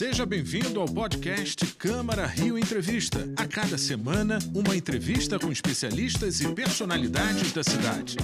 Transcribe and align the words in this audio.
Seja 0.00 0.24
bem-vindo 0.24 0.80
ao 0.80 0.86
podcast 0.86 1.74
Câmara 1.74 2.24
Rio 2.24 2.58
Entrevista. 2.58 3.18
A 3.36 3.46
cada 3.46 3.76
semana, 3.76 4.38
uma 4.54 4.74
entrevista 4.74 5.38
com 5.38 5.52
especialistas 5.52 6.40
e 6.40 6.54
personalidades 6.54 7.52
da 7.52 7.62
cidade. 7.62 8.16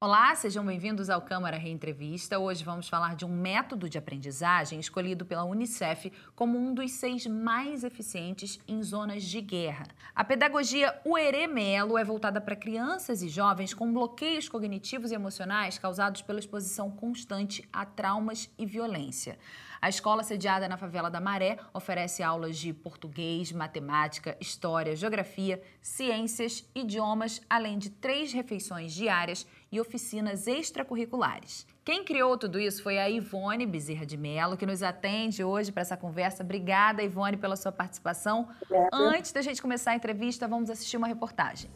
Olá, 0.00 0.34
sejam 0.34 0.66
bem-vindos 0.66 1.08
ao 1.08 1.22
Câmara 1.22 1.56
Reentrevista. 1.56 2.40
Hoje 2.40 2.64
vamos 2.64 2.88
falar 2.88 3.14
de 3.14 3.24
um 3.24 3.28
método 3.28 3.88
de 3.88 3.96
aprendizagem 3.96 4.80
escolhido 4.80 5.24
pela 5.24 5.44
Unicef 5.44 6.12
como 6.34 6.58
um 6.58 6.74
dos 6.74 6.90
seis 6.90 7.24
mais 7.24 7.84
eficientes 7.84 8.58
em 8.66 8.82
zonas 8.82 9.22
de 9.22 9.40
guerra. 9.40 9.86
A 10.12 10.24
pedagogia 10.24 11.00
Uerê 11.06 11.46
Melo 11.46 11.96
é 11.96 12.04
voltada 12.04 12.40
para 12.40 12.56
crianças 12.56 13.22
e 13.22 13.28
jovens 13.28 13.72
com 13.72 13.92
bloqueios 13.92 14.48
cognitivos 14.48 15.12
e 15.12 15.14
emocionais 15.14 15.78
causados 15.78 16.20
pela 16.20 16.40
exposição 16.40 16.90
constante 16.90 17.66
a 17.72 17.86
traumas 17.86 18.50
e 18.58 18.66
violência. 18.66 19.38
A 19.80 19.88
escola, 19.88 20.22
sediada 20.22 20.68
na 20.68 20.76
favela 20.76 21.10
da 21.10 21.20
Maré, 21.20 21.58
oferece 21.72 22.22
aulas 22.22 22.56
de 22.56 22.72
português, 22.72 23.52
matemática, 23.52 24.36
história, 24.40 24.96
geografia, 24.96 25.62
ciências, 25.80 26.68
idiomas, 26.74 27.40
além 27.48 27.78
de 27.78 27.90
três 27.90 28.32
refeições 28.32 28.92
diárias 28.92 29.46
e 29.70 29.80
oficinas 29.80 30.46
extracurriculares. 30.46 31.66
Quem 31.84 32.02
criou 32.02 32.38
tudo 32.38 32.58
isso 32.58 32.82
foi 32.82 32.98
a 32.98 33.10
Ivone 33.10 33.66
Bezerra 33.66 34.06
de 34.06 34.16
Mello, 34.16 34.56
que 34.56 34.64
nos 34.64 34.82
atende 34.82 35.44
hoje 35.44 35.70
para 35.70 35.82
essa 35.82 35.96
conversa. 35.96 36.42
Obrigada, 36.42 37.02
Ivone, 37.02 37.36
pela 37.36 37.56
sua 37.56 37.72
participação. 37.72 38.48
Antes 38.90 39.32
da 39.32 39.42
gente 39.42 39.60
começar 39.60 39.90
a 39.90 39.94
entrevista, 39.94 40.48
vamos 40.48 40.70
assistir 40.70 40.96
uma 40.96 41.06
reportagem. 41.06 41.70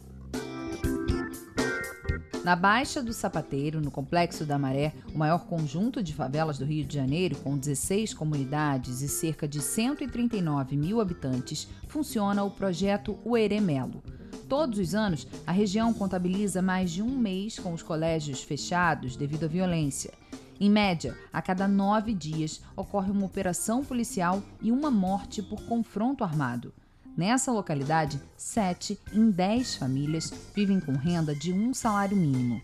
Na 2.48 2.56
Baixa 2.56 3.02
do 3.02 3.12
Sapateiro, 3.12 3.78
no 3.78 3.90
Complexo 3.90 4.42
da 4.46 4.58
Maré, 4.58 4.94
o 5.14 5.18
maior 5.18 5.44
conjunto 5.44 6.02
de 6.02 6.14
favelas 6.14 6.56
do 6.56 6.64
Rio 6.64 6.82
de 6.82 6.94
Janeiro, 6.94 7.36
com 7.36 7.58
16 7.58 8.14
comunidades 8.14 9.02
e 9.02 9.08
cerca 9.10 9.46
de 9.46 9.60
139 9.60 10.74
mil 10.74 10.98
habitantes, 10.98 11.68
funciona 11.88 12.42
o 12.42 12.50
projeto 12.50 13.18
Ueremelo. 13.22 14.02
Todos 14.48 14.78
os 14.78 14.94
anos, 14.94 15.26
a 15.46 15.52
região 15.52 15.92
contabiliza 15.92 16.62
mais 16.62 16.90
de 16.90 17.02
um 17.02 17.18
mês 17.18 17.58
com 17.58 17.74
os 17.74 17.82
colégios 17.82 18.42
fechados 18.42 19.14
devido 19.14 19.44
à 19.44 19.46
violência. 19.46 20.14
Em 20.58 20.70
média, 20.70 21.14
a 21.30 21.42
cada 21.42 21.68
nove 21.68 22.14
dias 22.14 22.62
ocorre 22.74 23.10
uma 23.10 23.26
operação 23.26 23.84
policial 23.84 24.42
e 24.62 24.72
uma 24.72 24.90
morte 24.90 25.42
por 25.42 25.60
confronto 25.66 26.24
armado. 26.24 26.72
Nessa 27.18 27.50
localidade, 27.50 28.22
7 28.36 28.96
em 29.12 29.28
10 29.28 29.74
famílias 29.74 30.32
vivem 30.54 30.78
com 30.78 30.92
renda 30.92 31.34
de 31.34 31.52
um 31.52 31.74
salário 31.74 32.16
mínimo. 32.16 32.62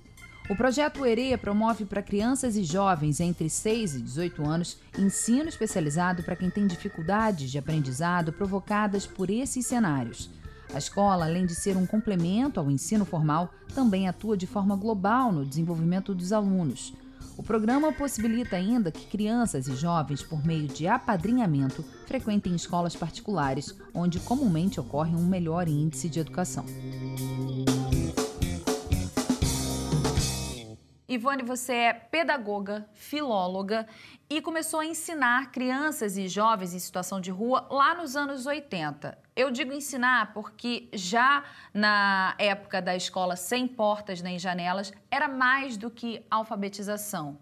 O 0.49 0.55
projeto 0.55 1.05
Ereia 1.05 1.37
promove 1.37 1.85
para 1.85 2.01
crianças 2.01 2.55
e 2.55 2.63
jovens 2.63 3.19
entre 3.19 3.51
6 3.51 3.97
e 3.97 4.01
18 4.03 4.47
anos 4.47 4.79
ensino 4.97 5.49
especializado 5.49 6.23
para 6.23 6.37
quem 6.37 6.51
tem 6.51 6.69
dificuldades 6.69 7.51
de 7.51 7.59
aprendizado 7.59 8.33
provocadas 8.33 9.05
por 9.05 9.29
esses 9.29 9.67
cenários. 9.67 10.31
A 10.73 10.79
escola, 10.79 11.25
além 11.25 11.47
de 11.47 11.55
ser 11.57 11.77
um 11.77 11.85
complemento 11.85 12.61
ao 12.61 12.71
ensino 12.71 13.05
formal, 13.05 13.53
também 13.75 14.07
atua 14.07 14.37
de 14.37 14.47
forma 14.47 14.77
global 14.77 15.33
no 15.33 15.45
desenvolvimento 15.45 16.15
dos 16.15 16.33
alunos. 16.33 16.95
O 17.37 17.43
programa 17.43 17.93
possibilita 17.93 18.57
ainda 18.57 18.93
que 18.93 19.07
crianças 19.07 19.67
e 19.67 19.75
jovens, 19.75 20.23
por 20.23 20.45
meio 20.47 20.69
de 20.69 20.87
apadrinhamento, 20.87 21.85
frequentem 22.07 22.55
escolas 22.55 22.95
particulares, 22.95 23.77
onde 23.93 24.21
comumente 24.21 24.79
ocorre 24.79 25.15
um 25.15 25.27
melhor 25.27 25.67
índice 25.67 26.09
de 26.09 26.21
educação. 26.21 26.65
Ivone, 31.07 31.43
você 31.43 31.75
é 31.75 31.93
pedagoga, 31.93 32.89
filóloga 32.95 33.87
e 34.29 34.41
começou 34.41 34.81
a 34.81 34.87
ensinar 34.87 35.53
crianças 35.53 36.17
e 36.17 36.27
jovens 36.29 36.73
em 36.73 36.79
situação 36.79 37.21
de 37.21 37.31
rua 37.31 37.67
lá 37.71 37.95
nos 37.95 38.17
anos 38.17 38.47
80. 38.47 39.19
Eu 39.37 39.51
digo 39.51 39.75
ensinar 39.75 40.33
porque 40.33 40.89
já 40.95 41.45
na 41.75 42.35
época 42.39 42.81
da 42.81 42.97
escola 42.97 43.37
sem 43.37 43.69
portas 43.69 44.23
nem 44.23 44.39
janelas 44.39 44.95
era 45.11 45.29
mais 45.29 45.77
do 45.77 45.91
que 45.91 46.25
alfabetização. 46.31 47.39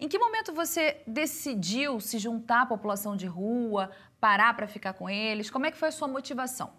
Em 0.00 0.08
que 0.08 0.18
momento 0.18 0.52
você 0.52 1.00
decidiu 1.06 2.00
se 2.00 2.18
juntar 2.18 2.62
à 2.62 2.66
população 2.66 3.16
de 3.16 3.26
rua, 3.26 3.92
parar 4.18 4.56
para 4.56 4.66
ficar 4.66 4.92
com 4.92 5.08
eles? 5.08 5.50
Como 5.50 5.66
é 5.66 5.70
que 5.70 5.78
foi 5.78 5.90
a 5.90 5.92
sua 5.92 6.08
motivação? 6.08 6.72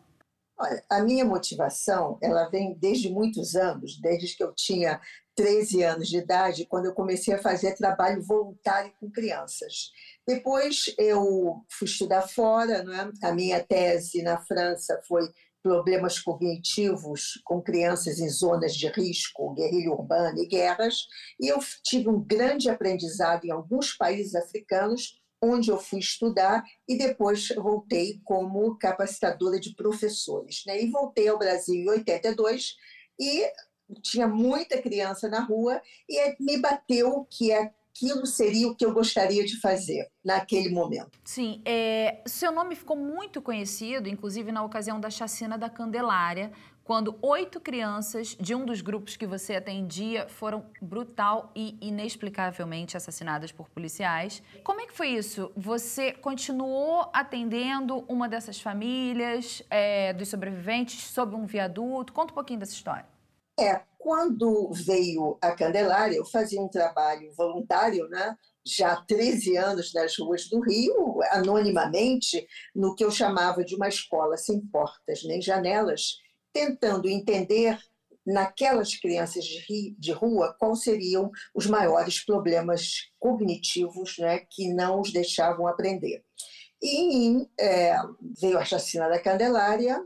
Olha, 0.58 0.84
a 0.90 1.02
minha 1.02 1.24
motivação, 1.26 2.18
ela 2.22 2.50
vem 2.50 2.74
desde 2.78 3.10
muitos 3.10 3.56
anos, 3.56 4.00
desde 4.00 4.36
que 4.36 4.44
eu 4.44 4.54
tinha 4.54 5.02
13 5.36 5.84
anos 5.84 6.08
de 6.08 6.18
idade, 6.18 6.66
quando 6.66 6.86
eu 6.86 6.94
comecei 6.94 7.34
a 7.34 7.42
fazer 7.42 7.76
trabalho 7.76 8.24
voluntário 8.24 8.94
com 9.00 9.12
crianças. 9.12 9.92
Depois 10.26 10.94
eu 10.98 11.64
fui 11.70 11.88
estudar 11.88 12.24
fora, 12.24 12.84
não 12.84 12.94
é? 12.94 13.12
a 13.22 13.32
minha 13.34 13.64
tese 13.64 14.24
na 14.24 14.38
França 14.38 15.00
foi 15.08 15.30
problemas 15.66 16.20
cognitivos 16.20 17.42
com 17.44 17.60
crianças 17.60 18.20
em 18.20 18.30
zonas 18.30 18.76
de 18.76 18.88
risco, 18.88 19.52
guerrilha 19.56 19.92
urbana 19.92 20.40
e 20.40 20.46
guerras, 20.46 21.08
e 21.40 21.48
eu 21.48 21.58
tive 21.84 22.08
um 22.08 22.24
grande 22.24 22.70
aprendizado 22.70 23.46
em 23.46 23.52
alguns 23.52 23.92
países 23.92 24.36
africanos, 24.36 25.20
onde 25.42 25.70
eu 25.70 25.80
fui 25.80 26.00
estudar 26.00 26.64
e 26.88 26.96
depois 26.96 27.48
voltei 27.56 28.22
como 28.24 28.78
capacitadora 28.78 29.60
de 29.60 29.74
professores. 29.74 30.62
Né? 30.68 30.84
E 30.84 30.92
voltei 30.92 31.28
ao 31.28 31.40
Brasil 31.40 31.76
em 31.76 31.90
82 31.90 32.76
e 33.20 33.52
tinha 34.02 34.28
muita 34.28 34.82
criança 34.82 35.30
na 35.30 35.40
rua 35.40 35.82
e 36.10 36.36
me 36.40 36.58
bateu 36.58 37.26
que 37.30 37.52
aquilo 37.52 38.26
seria 38.26 38.68
o 38.68 38.76
que 38.76 38.86
eu 38.86 38.94
gostaria 38.94 39.46
de 39.46 39.60
fazer 39.60 40.10
naquele 40.24 40.70
momento. 40.70 41.18
Sim, 41.24 41.62
é, 41.64 42.22
seu 42.26 42.52
nome 42.52 42.76
ficou 42.76 42.98
muito 42.98 43.42
conhecido, 43.42 44.10
inclusive 44.10 44.52
na 44.52 44.64
ocasião 44.64 45.00
da 45.00 45.10
chacina 45.10 45.58
da 45.58 45.70
Candelária, 45.70 46.52
quando 46.84 47.18
oito 47.20 47.60
crianças 47.60 48.38
de 48.40 48.54
um 48.54 48.64
dos 48.64 48.80
grupos 48.80 49.18
que 49.18 49.26
você 49.26 49.56
atendia 49.56 50.28
foram 50.28 50.64
brutal 50.80 51.52
e 51.56 51.76
inexplicavelmente 51.82 52.96
assassinadas 52.96 53.52
por 53.52 53.68
policiais. 53.70 54.44
Como 54.64 54.82
é 54.82 54.86
que 54.86 54.94
foi 54.94 55.08
isso? 55.08 55.52
Você 55.58 56.12
continuou 56.12 57.10
atendendo 57.12 58.06
uma 58.08 58.30
dessas 58.30 58.62
famílias 58.62 59.64
é, 59.70 60.14
dos 60.14 60.28
sobreviventes 60.28 61.06
sob 61.06 61.36
um 61.36 61.48
viaduto? 61.48 62.14
Conta 62.14 62.34
um 62.34 62.36
pouquinho 62.36 62.60
dessa 62.60 62.74
história. 62.74 63.15
É, 63.60 63.82
quando 63.98 64.72
veio 64.72 65.38
a 65.42 65.52
Candelária, 65.52 66.18
eu 66.18 66.26
fazia 66.26 66.62
um 66.62 66.68
trabalho 66.68 67.32
voluntário, 67.34 68.08
né? 68.10 68.38
já 68.66 68.94
há 68.94 69.02
13 69.02 69.58
anos 69.58 69.94
nas 69.94 70.18
ruas 70.18 70.50
do 70.50 70.60
Rio, 70.60 71.20
anonimamente, 71.30 72.48
no 72.74 72.96
que 72.96 73.06
eu 73.06 73.12
chamava 73.12 73.64
de 73.64 73.76
uma 73.76 73.88
escola 73.88 74.38
sem 74.38 74.60
portas 74.60 75.24
nem 75.24 75.40
janelas, 75.40 76.18
tentando 76.52 77.08
entender 77.08 77.78
naquelas 78.26 78.96
crianças 78.96 79.46
de, 79.46 80.12
rua 80.12 80.56
quais 80.58 80.82
seriam 80.82 81.30
os 81.54 81.68
maiores 81.68 82.26
problemas 82.26 83.12
cognitivos 83.20 84.18
né, 84.18 84.40
que 84.50 84.74
não 84.74 85.00
os 85.00 85.14
deixavam 85.14 85.68
aprender. 85.68 86.24
E 86.82 87.48
é, 87.60 87.96
veio 88.42 88.58
a 88.58 88.66
chacina 88.66 89.08
da 89.08 89.20
Candelária 89.20 90.04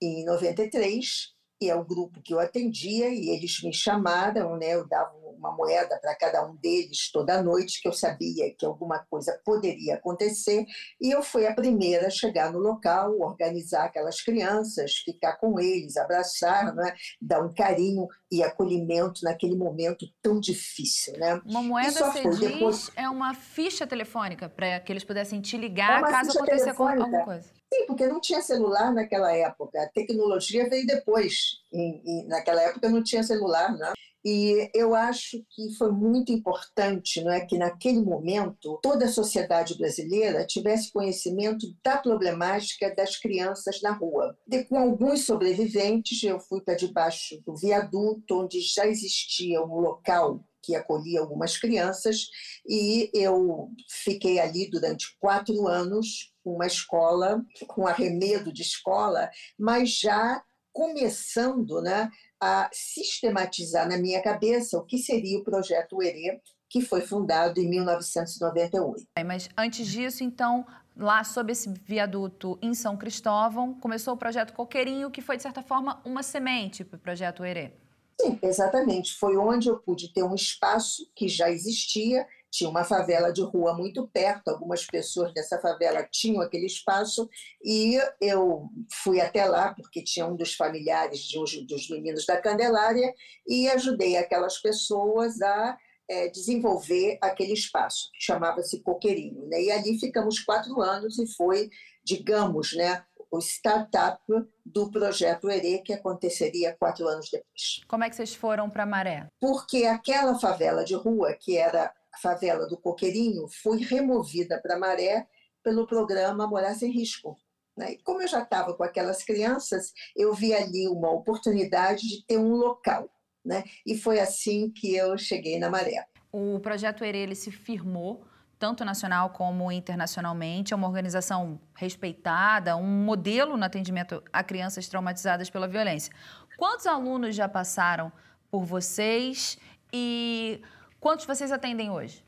em 0.00 0.24
93, 0.24 1.34
e 1.60 1.68
é 1.68 1.74
o 1.74 1.84
grupo 1.84 2.20
que 2.22 2.32
eu 2.32 2.40
atendia, 2.40 3.08
e 3.08 3.30
eles 3.30 3.62
me 3.62 3.72
chamaram, 3.72 4.56
né, 4.56 4.74
eu 4.74 4.86
dava 4.86 5.12
uma 5.38 5.52
moeda 5.52 5.98
para 6.00 6.14
cada 6.16 6.44
um 6.46 6.56
deles 6.56 7.10
toda 7.12 7.42
noite, 7.42 7.80
que 7.80 7.88
eu 7.88 7.92
sabia 7.92 8.52
que 8.54 8.66
alguma 8.66 8.98
coisa 9.10 9.40
poderia 9.44 9.94
acontecer, 9.94 10.64
e 11.00 11.10
eu 11.10 11.22
fui 11.22 11.46
a 11.46 11.54
primeira 11.54 12.08
a 12.08 12.10
chegar 12.10 12.52
no 12.52 12.58
local, 12.58 13.18
organizar 13.20 13.84
aquelas 13.84 14.20
crianças, 14.20 14.94
ficar 15.04 15.36
com 15.36 15.58
eles, 15.58 15.96
abraçar, 15.96 16.74
né, 16.74 16.94
dar 17.20 17.44
um 17.44 17.52
carinho 17.52 18.06
e 18.30 18.42
acolhimento 18.42 19.22
naquele 19.22 19.56
momento 19.56 20.06
tão 20.22 20.38
difícil. 20.38 21.16
Né? 21.18 21.40
Uma 21.44 21.62
moeda, 21.62 21.90
você 21.90 22.22
diz, 22.22 22.38
depois... 22.38 22.90
é 22.96 23.08
uma 23.08 23.34
ficha 23.34 23.86
telefônica 23.86 24.48
para 24.48 24.80
que 24.80 24.92
eles 24.92 25.04
pudessem 25.04 25.40
te 25.40 25.56
ligar 25.56 26.02
é 26.02 26.10
caso 26.10 26.38
aconteça 26.38 26.70
alguma 26.70 27.24
coisa. 27.24 27.57
Sim, 27.72 27.86
porque 27.86 28.06
não 28.06 28.20
tinha 28.20 28.40
celular 28.40 28.92
naquela 28.92 29.32
época. 29.32 29.82
A 29.82 29.88
tecnologia 29.88 30.68
veio 30.68 30.86
depois. 30.86 31.58
E, 31.72 32.22
e 32.22 32.26
naquela 32.26 32.62
época 32.62 32.88
não 32.88 33.02
tinha 33.02 33.22
celular, 33.22 33.76
né? 33.76 33.92
E 34.24 34.70
eu 34.74 34.94
acho 34.94 35.42
que 35.50 35.72
foi 35.76 35.92
muito 35.92 36.32
importante 36.32 37.22
não 37.22 37.30
é, 37.30 37.46
que, 37.46 37.56
naquele 37.56 38.02
momento, 38.02 38.78
toda 38.82 39.04
a 39.04 39.12
sociedade 39.12 39.78
brasileira 39.78 40.44
tivesse 40.44 40.92
conhecimento 40.92 41.66
da 41.84 41.96
problemática 41.96 42.94
das 42.94 43.16
crianças 43.16 43.80
na 43.80 43.92
rua. 43.92 44.36
E, 44.50 44.64
com 44.64 44.76
alguns 44.76 45.24
sobreviventes, 45.24 46.22
eu 46.22 46.40
fui 46.40 46.60
para 46.60 46.74
debaixo 46.74 47.40
do 47.46 47.56
viaduto, 47.56 48.42
onde 48.42 48.60
já 48.60 48.86
existia 48.86 49.62
um 49.62 49.80
local 49.80 50.44
que 50.62 50.74
acolhia 50.74 51.20
algumas 51.20 51.56
crianças, 51.56 52.26
e 52.68 53.10
eu 53.14 53.70
fiquei 53.88 54.38
ali 54.38 54.68
durante 54.68 55.16
quatro 55.18 55.66
anos, 55.66 56.34
com 56.48 56.54
uma 56.54 56.66
escola, 56.66 57.44
com 57.66 57.86
arremedo 57.86 58.50
de 58.50 58.62
escola, 58.62 59.30
mas 59.58 59.98
já 59.98 60.42
começando 60.72 61.82
né, 61.82 62.10
a 62.40 62.70
sistematizar 62.72 63.86
na 63.86 63.98
minha 63.98 64.22
cabeça 64.22 64.78
o 64.78 64.84
que 64.84 64.96
seria 64.96 65.38
o 65.38 65.44
projeto 65.44 65.96
UERE, 65.96 66.40
que 66.70 66.80
foi 66.80 67.02
fundado 67.02 67.60
em 67.60 67.68
1998. 67.68 69.04
Mas 69.26 69.48
antes 69.58 69.86
disso, 69.86 70.24
então, 70.24 70.64
lá 70.96 71.22
sob 71.22 71.52
esse 71.52 71.68
viaduto 71.84 72.58
em 72.62 72.72
São 72.72 72.96
Cristóvão, 72.96 73.74
começou 73.74 74.14
o 74.14 74.16
projeto 74.16 74.54
Coqueirinho, 74.54 75.10
que 75.10 75.20
foi, 75.20 75.36
de 75.36 75.42
certa 75.42 75.62
forma, 75.62 76.00
uma 76.04 76.22
semente 76.22 76.84
para 76.84 76.96
o 76.96 77.00
projeto 77.00 77.44
Herê. 77.44 77.72
Sim, 78.20 78.38
exatamente. 78.42 79.14
Foi 79.14 79.36
onde 79.36 79.68
eu 79.68 79.78
pude 79.78 80.12
ter 80.12 80.22
um 80.22 80.34
espaço 80.34 81.10
que 81.14 81.28
já 81.28 81.50
existia, 81.50 82.26
tinha 82.50 82.68
uma 82.68 82.84
favela 82.84 83.32
de 83.32 83.42
rua 83.42 83.74
muito 83.74 84.08
perto, 84.08 84.48
algumas 84.48 84.84
pessoas 84.86 85.32
dessa 85.34 85.60
favela 85.60 86.06
tinham 86.10 86.40
aquele 86.40 86.66
espaço, 86.66 87.28
e 87.62 87.98
eu 88.20 88.68
fui 89.02 89.20
até 89.20 89.44
lá, 89.44 89.74
porque 89.74 90.02
tinha 90.02 90.26
um 90.26 90.36
dos 90.36 90.54
familiares 90.54 91.20
de 91.20 91.38
um 91.38 91.44
dos 91.66 91.88
meninos 91.90 92.24
da 92.26 92.40
Candelária, 92.40 93.12
e 93.46 93.68
ajudei 93.68 94.16
aquelas 94.16 94.58
pessoas 94.58 95.40
a 95.42 95.76
é, 96.08 96.28
desenvolver 96.28 97.18
aquele 97.20 97.52
espaço, 97.52 98.10
que 98.14 98.24
chamava-se 98.24 98.80
Coqueirinho. 98.80 99.46
Né? 99.48 99.64
E 99.64 99.70
ali 99.70 99.98
ficamos 99.98 100.40
quatro 100.40 100.80
anos 100.80 101.18
e 101.18 101.26
foi, 101.26 101.68
digamos, 102.02 102.74
né, 102.74 103.04
o 103.30 103.38
startup 103.40 104.22
do 104.64 104.90
projeto 104.90 105.50
ERE, 105.50 105.82
que 105.82 105.92
aconteceria 105.92 106.74
quatro 106.78 107.06
anos 107.06 107.28
depois. 107.30 107.80
Como 107.86 108.04
é 108.04 108.08
que 108.08 108.16
vocês 108.16 108.34
foram 108.34 108.70
para 108.70 108.86
Maré? 108.86 109.28
Porque 109.38 109.84
aquela 109.84 110.38
favela 110.38 110.82
de 110.82 110.94
rua, 110.94 111.34
que 111.34 111.56
era 111.58 111.92
favela 112.20 112.66
do 112.66 112.76
Coqueirinho, 112.76 113.46
foi 113.62 113.78
removida 113.78 114.60
para 114.60 114.78
Maré 114.78 115.26
pelo 115.62 115.86
programa 115.86 116.46
Morar 116.46 116.74
Sem 116.74 116.90
Risco. 116.90 117.36
Né? 117.76 117.92
E 117.92 117.98
como 118.02 118.22
eu 118.22 118.28
já 118.28 118.42
estava 118.42 118.74
com 118.74 118.82
aquelas 118.82 119.22
crianças, 119.22 119.92
eu 120.16 120.34
vi 120.34 120.54
ali 120.54 120.88
uma 120.88 121.10
oportunidade 121.10 122.08
de 122.08 122.24
ter 122.26 122.38
um 122.38 122.54
local 122.54 123.08
né? 123.48 123.64
E 123.86 123.96
foi 123.96 124.20
assim 124.20 124.70
que 124.70 124.94
eu 124.94 125.16
cheguei 125.16 125.58
na 125.58 125.70
Maré. 125.70 126.06
O 126.30 126.60
projeto 126.60 127.02
ele 127.02 127.34
se 127.34 127.50
firmou 127.50 128.24
tanto 128.58 128.84
nacional 128.84 129.30
como 129.30 129.70
internacionalmente, 129.70 130.74
é 130.74 130.76
uma 130.76 130.88
organização 130.88 131.60
respeitada, 131.74 132.76
um 132.76 133.04
modelo 133.04 133.56
no 133.56 133.64
atendimento 133.64 134.22
a 134.32 134.42
crianças 134.42 134.88
traumatizadas 134.88 135.48
pela 135.48 135.68
violência. 135.68 136.12
Quantos 136.56 136.86
alunos 136.86 137.36
já 137.36 137.48
passaram 137.48 138.12
por 138.50 138.64
vocês 138.64 139.56
e 139.92 140.60
quantos 141.00 141.26
vocês 141.26 141.52
atendem 141.52 141.90
hoje? 141.90 142.24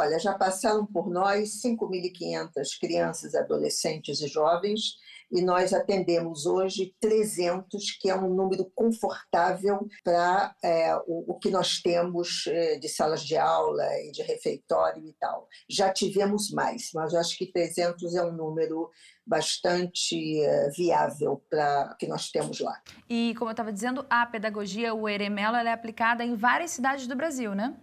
Olha, 0.00 0.18
já 0.18 0.32
passaram 0.34 0.86
por 0.86 1.10
nós 1.10 1.60
5.500 1.60 2.78
crianças, 2.80 3.34
adolescentes 3.34 4.20
e 4.20 4.28
jovens 4.28 4.96
e 5.30 5.42
nós 5.42 5.72
atendemos 5.72 6.46
hoje 6.46 6.94
300, 7.00 7.98
que 8.00 8.08
é 8.08 8.14
um 8.14 8.34
número 8.34 8.70
confortável 8.74 9.86
para 10.02 10.54
é, 10.62 10.94
o, 11.06 11.32
o, 11.32 11.38
que 11.38 11.50
nós 11.50 11.80
temos 11.82 12.46
é, 12.46 12.78
de 12.78 12.88
salas 12.88 13.22
de 13.22 13.36
aula 13.36 13.84
e 14.00 14.10
de 14.10 14.22
refeitório 14.22 15.04
e 15.06 15.12
tal. 15.14 15.46
Já 15.68 15.92
tivemos 15.92 16.50
mais, 16.50 16.90
mas 16.94 17.12
eu 17.12 17.20
acho 17.20 17.36
que 17.36 17.52
300 17.52 18.14
é 18.14 18.24
um 18.24 18.32
número 18.32 18.90
bastante 19.26 20.40
é, 20.40 20.70
viável 20.70 21.44
para 21.50 21.94
que 21.98 22.06
nós 22.06 22.30
temos 22.30 22.60
lá. 22.60 22.80
E 23.08 23.34
como 23.36 23.50
eu 23.50 23.52
estava 23.52 23.72
dizendo, 23.72 24.06
a 24.08 24.24
pedagogia, 24.24 24.94
o 24.94 25.06
Eremelo, 25.06 25.56
ela 25.56 25.68
é 25.68 25.72
aplicada 25.72 26.24
em 26.24 26.34
várias 26.34 26.70
cidades 26.70 27.06
do 27.06 27.14
Brasil, 27.14 27.54
né? 27.54 27.76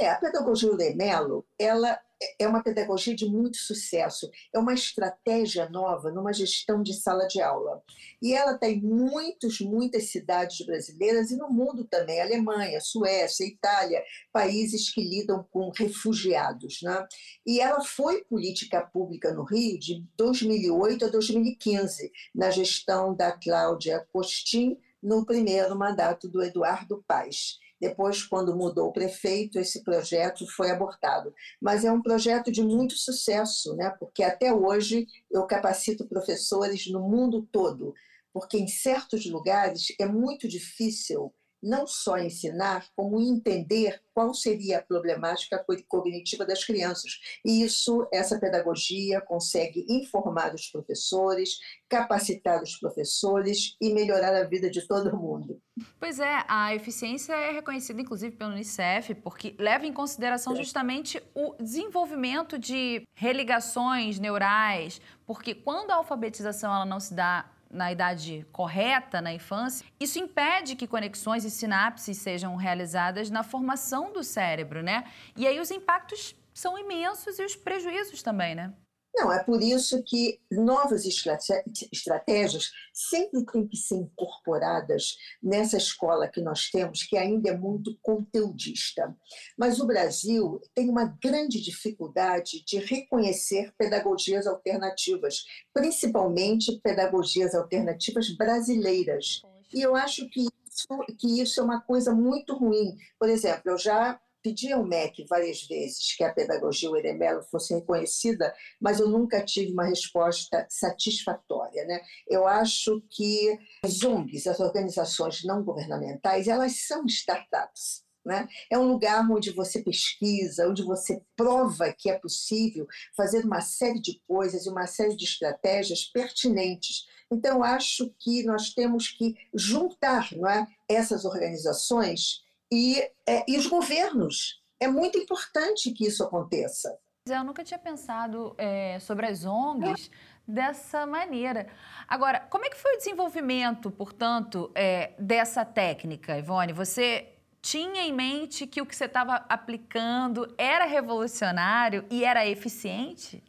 É, 0.00 0.08
a 0.08 0.14
pedagogia 0.14 0.72
Eremelo, 0.72 1.44
ela 1.58 2.00
é 2.38 2.48
uma 2.48 2.62
pedagogia 2.62 3.14
de 3.14 3.26
muito 3.26 3.58
sucesso, 3.58 4.30
é 4.50 4.58
uma 4.58 4.72
estratégia 4.72 5.68
nova 5.68 6.10
numa 6.10 6.32
gestão 6.32 6.82
de 6.82 6.94
sala 6.94 7.26
de 7.26 7.38
aula. 7.42 7.82
E 8.22 8.32
ela 8.32 8.56
tem 8.56 8.80
muitas, 8.80 9.60
muitas 9.60 10.10
cidades 10.10 10.64
brasileiras 10.64 11.30
e 11.30 11.36
no 11.36 11.50
mundo 11.50 11.84
também, 11.84 12.18
Alemanha, 12.18 12.80
Suécia, 12.80 13.44
Itália, 13.44 14.02
países 14.32 14.90
que 14.90 15.04
lidam 15.04 15.46
com 15.50 15.70
refugiados. 15.70 16.80
Né? 16.80 17.06
E 17.46 17.60
ela 17.60 17.84
foi 17.84 18.24
política 18.24 18.80
pública 18.80 19.34
no 19.34 19.44
Rio 19.44 19.78
de 19.78 20.02
2008 20.16 21.04
a 21.04 21.08
2015, 21.08 22.10
na 22.34 22.48
gestão 22.48 23.14
da 23.14 23.32
Cláudia 23.32 24.06
Costin, 24.10 24.78
no 25.02 25.26
primeiro 25.26 25.76
mandato 25.76 26.26
do 26.26 26.42
Eduardo 26.42 27.04
Paes. 27.06 27.58
Depois, 27.80 28.22
quando 28.22 28.54
mudou 28.54 28.88
o 28.88 28.92
prefeito, 28.92 29.58
esse 29.58 29.82
projeto 29.82 30.46
foi 30.46 30.70
abortado. 30.70 31.34
Mas 31.60 31.84
é 31.84 31.90
um 31.90 32.02
projeto 32.02 32.52
de 32.52 32.62
muito 32.62 32.94
sucesso, 32.94 33.74
né? 33.74 33.90
porque 33.98 34.22
até 34.22 34.52
hoje 34.52 35.06
eu 35.30 35.46
capacito 35.46 36.06
professores 36.06 36.86
no 36.88 37.00
mundo 37.00 37.48
todo, 37.50 37.94
porque 38.32 38.58
em 38.58 38.68
certos 38.68 39.24
lugares 39.26 39.94
é 39.98 40.06
muito 40.06 40.46
difícil 40.46 41.32
não 41.62 41.86
só 41.86 42.18
ensinar, 42.18 42.86
como 42.96 43.20
entender 43.20 44.00
qual 44.14 44.34
seria 44.34 44.78
a 44.78 44.82
problemática 44.82 45.64
cognitiva 45.88 46.44
das 46.44 46.64
crianças. 46.64 47.18
E 47.44 47.62
isso, 47.62 48.06
essa 48.12 48.38
pedagogia 48.38 49.20
consegue 49.20 49.86
informar 49.88 50.54
os 50.54 50.66
professores, 50.66 51.58
capacitar 51.88 52.62
os 52.62 52.76
professores 52.76 53.76
e 53.80 53.92
melhorar 53.92 54.34
a 54.34 54.44
vida 54.44 54.70
de 54.70 54.86
todo 54.86 55.16
mundo. 55.16 55.60
Pois 55.98 56.18
é, 56.18 56.44
a 56.48 56.74
eficiência 56.74 57.32
é 57.32 57.52
reconhecida 57.52 58.00
inclusive 58.00 58.36
pelo 58.36 58.52
Unicef, 58.52 59.14
porque 59.14 59.54
leva 59.58 59.86
em 59.86 59.92
consideração 59.92 60.54
justamente 60.54 61.22
o 61.34 61.54
desenvolvimento 61.54 62.58
de 62.58 63.06
religações 63.14 64.18
neurais, 64.18 65.00
porque 65.26 65.54
quando 65.54 65.90
a 65.90 65.96
alfabetização 65.96 66.74
ela 66.74 66.84
não 66.84 67.00
se 67.00 67.14
dá 67.14 67.50
na 67.70 67.92
idade 67.92 68.46
correta, 68.50 69.20
na 69.20 69.32
infância, 69.32 69.86
isso 69.98 70.18
impede 70.18 70.74
que 70.74 70.86
conexões 70.86 71.44
e 71.44 71.50
sinapses 71.50 72.18
sejam 72.18 72.56
realizadas 72.56 73.30
na 73.30 73.42
formação 73.42 74.12
do 74.12 74.24
cérebro, 74.24 74.82
né? 74.82 75.04
E 75.36 75.46
aí 75.46 75.60
os 75.60 75.70
impactos 75.70 76.34
são 76.52 76.76
imensos 76.78 77.38
e 77.38 77.44
os 77.44 77.54
prejuízos 77.54 78.22
também, 78.22 78.54
né? 78.54 78.72
Não, 79.14 79.32
é 79.32 79.42
por 79.42 79.60
isso 79.60 80.02
que 80.04 80.40
novas 80.50 81.04
estratégias 81.04 82.70
sempre 82.92 83.44
têm 83.44 83.66
que 83.66 83.76
ser 83.76 83.96
incorporadas 83.96 85.16
nessa 85.42 85.76
escola 85.76 86.28
que 86.28 86.40
nós 86.40 86.70
temos, 86.70 87.02
que 87.02 87.16
ainda 87.16 87.50
é 87.50 87.56
muito 87.56 87.98
conteudista. 88.00 89.14
Mas 89.58 89.80
o 89.80 89.86
Brasil 89.86 90.60
tem 90.74 90.88
uma 90.88 91.04
grande 91.22 91.60
dificuldade 91.60 92.64
de 92.64 92.78
reconhecer 92.78 93.74
pedagogias 93.76 94.46
alternativas, 94.46 95.44
principalmente 95.74 96.80
pedagogias 96.80 97.54
alternativas 97.54 98.30
brasileiras. 98.36 99.42
E 99.74 99.82
eu 99.82 99.96
acho 99.96 100.28
que 100.30 100.46
isso, 100.68 100.88
que 101.18 101.40
isso 101.42 101.60
é 101.60 101.64
uma 101.64 101.80
coisa 101.80 102.14
muito 102.14 102.54
ruim. 102.54 102.96
Por 103.18 103.28
exemplo, 103.28 103.72
eu 103.72 103.78
já 103.78 104.20
pedi 104.42 104.72
ao 104.72 104.84
MEC 104.84 105.24
várias 105.28 105.62
vezes 105.62 106.14
que 106.16 106.24
a 106.24 106.32
pedagogia 106.32 106.90
Eremelo 106.96 107.42
fosse 107.42 107.74
reconhecida, 107.74 108.54
mas 108.80 109.00
eu 109.00 109.08
nunca 109.08 109.44
tive 109.44 109.72
uma 109.72 109.84
resposta 109.84 110.66
satisfatória. 110.68 111.84
Né? 111.84 112.00
Eu 112.28 112.46
acho 112.46 113.02
que 113.10 113.58
as 113.84 114.02
ONGs, 114.02 114.46
as 114.46 114.60
organizações 114.60 115.44
não 115.44 115.62
governamentais, 115.62 116.48
elas 116.48 116.86
são 116.86 117.04
startups. 117.06 118.04
Né? 118.24 118.46
É 118.70 118.78
um 118.78 118.86
lugar 118.86 119.26
onde 119.30 119.50
você 119.50 119.82
pesquisa, 119.82 120.68
onde 120.68 120.82
você 120.82 121.22
prova 121.34 121.92
que 121.92 122.10
é 122.10 122.18
possível 122.18 122.86
fazer 123.16 123.44
uma 123.44 123.62
série 123.62 124.00
de 124.00 124.20
coisas 124.26 124.66
e 124.66 124.68
uma 124.68 124.86
série 124.86 125.16
de 125.16 125.24
estratégias 125.24 126.04
pertinentes. 126.04 127.06
Então, 127.32 127.62
acho 127.62 128.14
que 128.18 128.42
nós 128.44 128.74
temos 128.74 129.08
que 129.08 129.34
juntar 129.54 130.28
não 130.32 130.48
é, 130.48 130.66
essas 130.88 131.24
organizações 131.24 132.42
e, 132.72 133.00
é, 133.26 133.44
e 133.48 133.56
os 133.56 133.66
governos. 133.66 134.60
É 134.78 134.88
muito 134.88 135.18
importante 135.18 135.92
que 135.92 136.06
isso 136.06 136.22
aconteça. 136.24 136.96
Eu 137.28 137.44
nunca 137.44 137.62
tinha 137.62 137.78
pensado 137.78 138.54
é, 138.56 138.98
sobre 138.98 139.26
as 139.26 139.44
ONGs 139.44 140.10
dessa 140.46 141.06
maneira. 141.06 141.68
Agora, 142.08 142.40
como 142.40 142.64
é 142.64 142.70
que 142.70 142.76
foi 142.76 142.94
o 142.94 142.98
desenvolvimento, 142.98 143.90
portanto, 143.90 144.70
é, 144.74 145.12
dessa 145.18 145.64
técnica, 145.64 146.38
Ivone? 146.38 146.72
Você 146.72 147.28
tinha 147.60 148.02
em 148.02 148.12
mente 148.12 148.66
que 148.66 148.80
o 148.80 148.86
que 148.86 148.96
você 148.96 149.04
estava 149.04 149.36
aplicando 149.48 150.52
era 150.56 150.86
revolucionário 150.86 152.06
e 152.10 152.24
era 152.24 152.46
eficiente? 152.46 153.44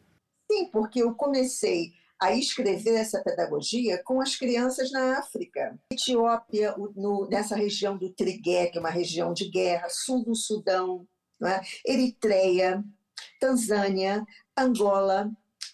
Sim, 0.51 0.69
porque 0.69 1.01
eu 1.01 1.15
comecei 1.15 1.93
a 2.21 2.33
escrever 2.33 2.95
essa 2.95 3.21
pedagogia 3.23 4.01
com 4.03 4.21
as 4.21 4.35
crianças 4.35 4.91
na 4.91 5.17
África. 5.17 5.79
Etiópia, 5.91 6.75
no, 6.95 7.27
nessa 7.27 7.55
região 7.55 7.97
do 7.97 8.11
Trigué, 8.11 8.67
que 8.67 8.77
é 8.77 8.81
uma 8.81 8.91
região 8.91 9.33
de 9.33 9.49
guerra, 9.49 9.89
sul 9.89 10.23
do 10.23 10.35
Sudão, 10.35 11.07
é? 11.43 11.61
Eritreia, 11.83 12.83
Tanzânia, 13.39 14.23
Angola, 14.55 15.31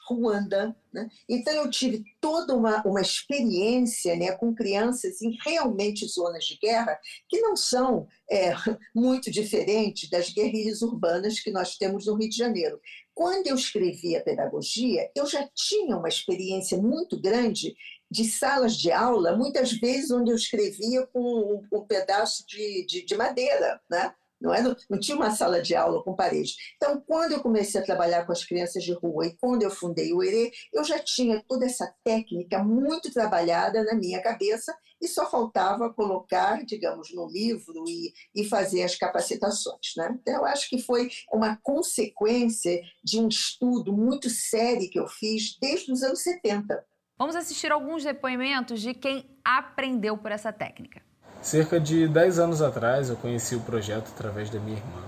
Ruanda. 0.07 0.73
Né? 0.93 1.09
Então, 1.27 1.53
eu 1.53 1.69
tive 1.69 2.05
toda 2.21 2.55
uma, 2.55 2.81
uma 2.83 3.01
experiência 3.01 4.15
né, 4.15 4.31
com 4.31 4.55
crianças 4.55 5.21
em 5.21 5.37
realmente 5.45 6.07
zonas 6.07 6.45
de 6.45 6.57
guerra 6.57 6.97
que 7.27 7.41
não 7.41 7.57
são 7.57 8.07
é, 8.31 8.53
muito 8.95 9.29
diferentes 9.29 10.09
das 10.09 10.29
guerrilhas 10.29 10.81
urbanas 10.81 11.41
que 11.41 11.51
nós 11.51 11.75
temos 11.75 12.05
no 12.05 12.15
Rio 12.15 12.29
de 12.29 12.37
Janeiro. 12.37 12.79
Quando 13.17 13.47
eu 13.47 13.55
escrevi 13.55 14.15
a 14.15 14.21
pedagogia, 14.21 15.09
eu 15.15 15.25
já 15.25 15.49
tinha 15.51 15.97
uma 15.97 16.07
experiência 16.07 16.77
muito 16.77 17.19
grande 17.19 17.75
de 18.11 18.23
salas 18.25 18.77
de 18.77 18.91
aula, 18.91 19.35
muitas 19.35 19.71
vezes 19.71 20.11
onde 20.11 20.29
eu 20.29 20.35
escrevia 20.35 21.03
com 21.07 21.19
um, 21.19 21.79
um 21.79 21.83
pedaço 21.83 22.45
de, 22.45 22.85
de, 22.85 23.03
de 23.03 23.17
madeira, 23.17 23.81
né? 23.89 24.13
Não, 24.39 24.53
era, 24.53 24.75
não 24.89 24.99
tinha 24.99 25.17
uma 25.17 25.31
sala 25.31 25.61
de 25.61 25.75
aula 25.75 26.03
com 26.03 26.15
parede. 26.15 26.53
Então, 26.75 27.01
quando 27.05 27.33
eu 27.33 27.41
comecei 27.41 27.81
a 27.81 27.83
trabalhar 27.83 28.25
com 28.25 28.31
as 28.31 28.43
crianças 28.43 28.83
de 28.83 28.93
rua 28.93 29.25
e 29.25 29.35
quando 29.37 29.63
eu 29.63 29.71
fundei 29.71 30.13
o 30.13 30.23
ERE, 30.23 30.51
eu 30.73 30.83
já 30.83 30.99
tinha 30.99 31.43
toda 31.47 31.65
essa 31.65 31.93
técnica 32.03 32.63
muito 32.63 33.11
trabalhada 33.11 33.83
na 33.83 33.95
minha 33.95 34.21
cabeça 34.21 34.75
e 35.01 35.07
só 35.07 35.29
faltava 35.29 35.93
colocar, 35.93 36.63
digamos, 36.65 37.13
no 37.13 37.27
livro 37.27 37.83
e, 37.87 38.13
e 38.35 38.45
fazer 38.45 38.83
as 38.83 38.95
capacitações. 38.95 39.93
Né? 39.95 40.17
Então, 40.21 40.35
eu 40.35 40.45
acho 40.45 40.69
que 40.69 40.81
foi 40.81 41.09
uma 41.31 41.57
consequência 41.61 42.81
de 43.03 43.19
um 43.19 43.27
estudo 43.27 43.91
muito 43.91 44.29
sério 44.29 44.89
que 44.89 44.99
eu 44.99 45.07
fiz 45.07 45.57
desde 45.59 45.91
os 45.91 46.03
anos 46.03 46.21
70. 46.21 46.85
Vamos 47.17 47.35
assistir 47.35 47.71
alguns 47.71 48.03
depoimentos 48.03 48.79
de 48.79 48.93
quem 48.93 49.27
aprendeu 49.43 50.17
por 50.17 50.31
essa 50.31 50.53
técnica. 50.53 51.06
Cerca 51.47 51.79
de 51.79 52.09
10 52.09 52.39
anos 52.39 52.61
atrás 52.61 53.09
eu 53.09 53.15
conheci 53.15 53.55
o 53.55 53.61
projeto 53.61 54.11
através 54.13 54.49
da 54.49 54.59
minha 54.59 54.75
irmã 54.75 55.01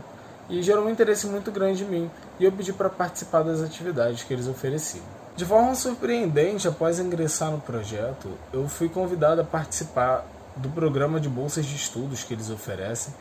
e 0.49 0.63
gerou 0.63 0.85
um 0.85 0.89
interesse 0.89 1.27
muito 1.27 1.51
grande 1.51 1.83
em 1.83 1.87
mim 1.87 2.11
e 2.39 2.45
eu 2.45 2.51
pedi 2.53 2.71
para 2.71 2.89
participar 2.89 3.43
das 3.43 3.61
atividades 3.61 4.23
que 4.23 4.33
eles 4.33 4.47
ofereciam. 4.47 5.03
De 5.35 5.43
forma 5.43 5.75
surpreendente, 5.75 6.65
após 6.65 6.97
ingressar 6.97 7.51
no 7.51 7.59
projeto, 7.59 8.29
eu 8.53 8.69
fui 8.69 8.87
convidado 8.87 9.41
a 9.41 9.43
participar 9.43 10.25
do 10.55 10.69
programa 10.69 11.19
de 11.19 11.27
bolsas 11.27 11.65
de 11.65 11.75
estudos 11.75 12.23
que 12.23 12.33
eles 12.33 12.49
oferecem, 12.49 13.13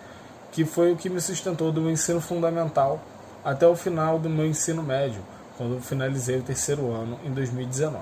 que 0.53 0.65
foi 0.65 0.93
o 0.93 0.97
que 0.97 1.11
me 1.11 1.21
sustentou 1.21 1.73
do 1.73 1.81
meu 1.81 1.91
ensino 1.91 2.21
fundamental 2.21 3.01
até 3.45 3.67
o 3.67 3.75
final 3.75 4.21
do 4.21 4.31
meu 4.31 4.47
ensino 4.47 4.81
médio, 4.81 5.23
quando 5.57 5.75
eu 5.75 5.81
finalizei 5.81 6.39
o 6.39 6.43
terceiro 6.43 6.93
ano 6.93 7.19
em 7.25 7.33
2019. 7.33 7.99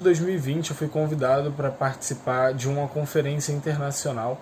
Em 0.00 0.04
2020 0.04 0.70
eu 0.70 0.76
fui 0.76 0.88
convidado 0.88 1.52
para 1.52 1.70
participar 1.70 2.54
de 2.54 2.66
uma 2.66 2.88
conferência 2.88 3.52
internacional 3.52 4.40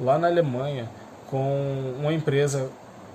lá 0.00 0.18
na 0.18 0.26
Alemanha 0.26 0.88
com 1.28 1.94
uma 2.00 2.12
empresa 2.12 2.70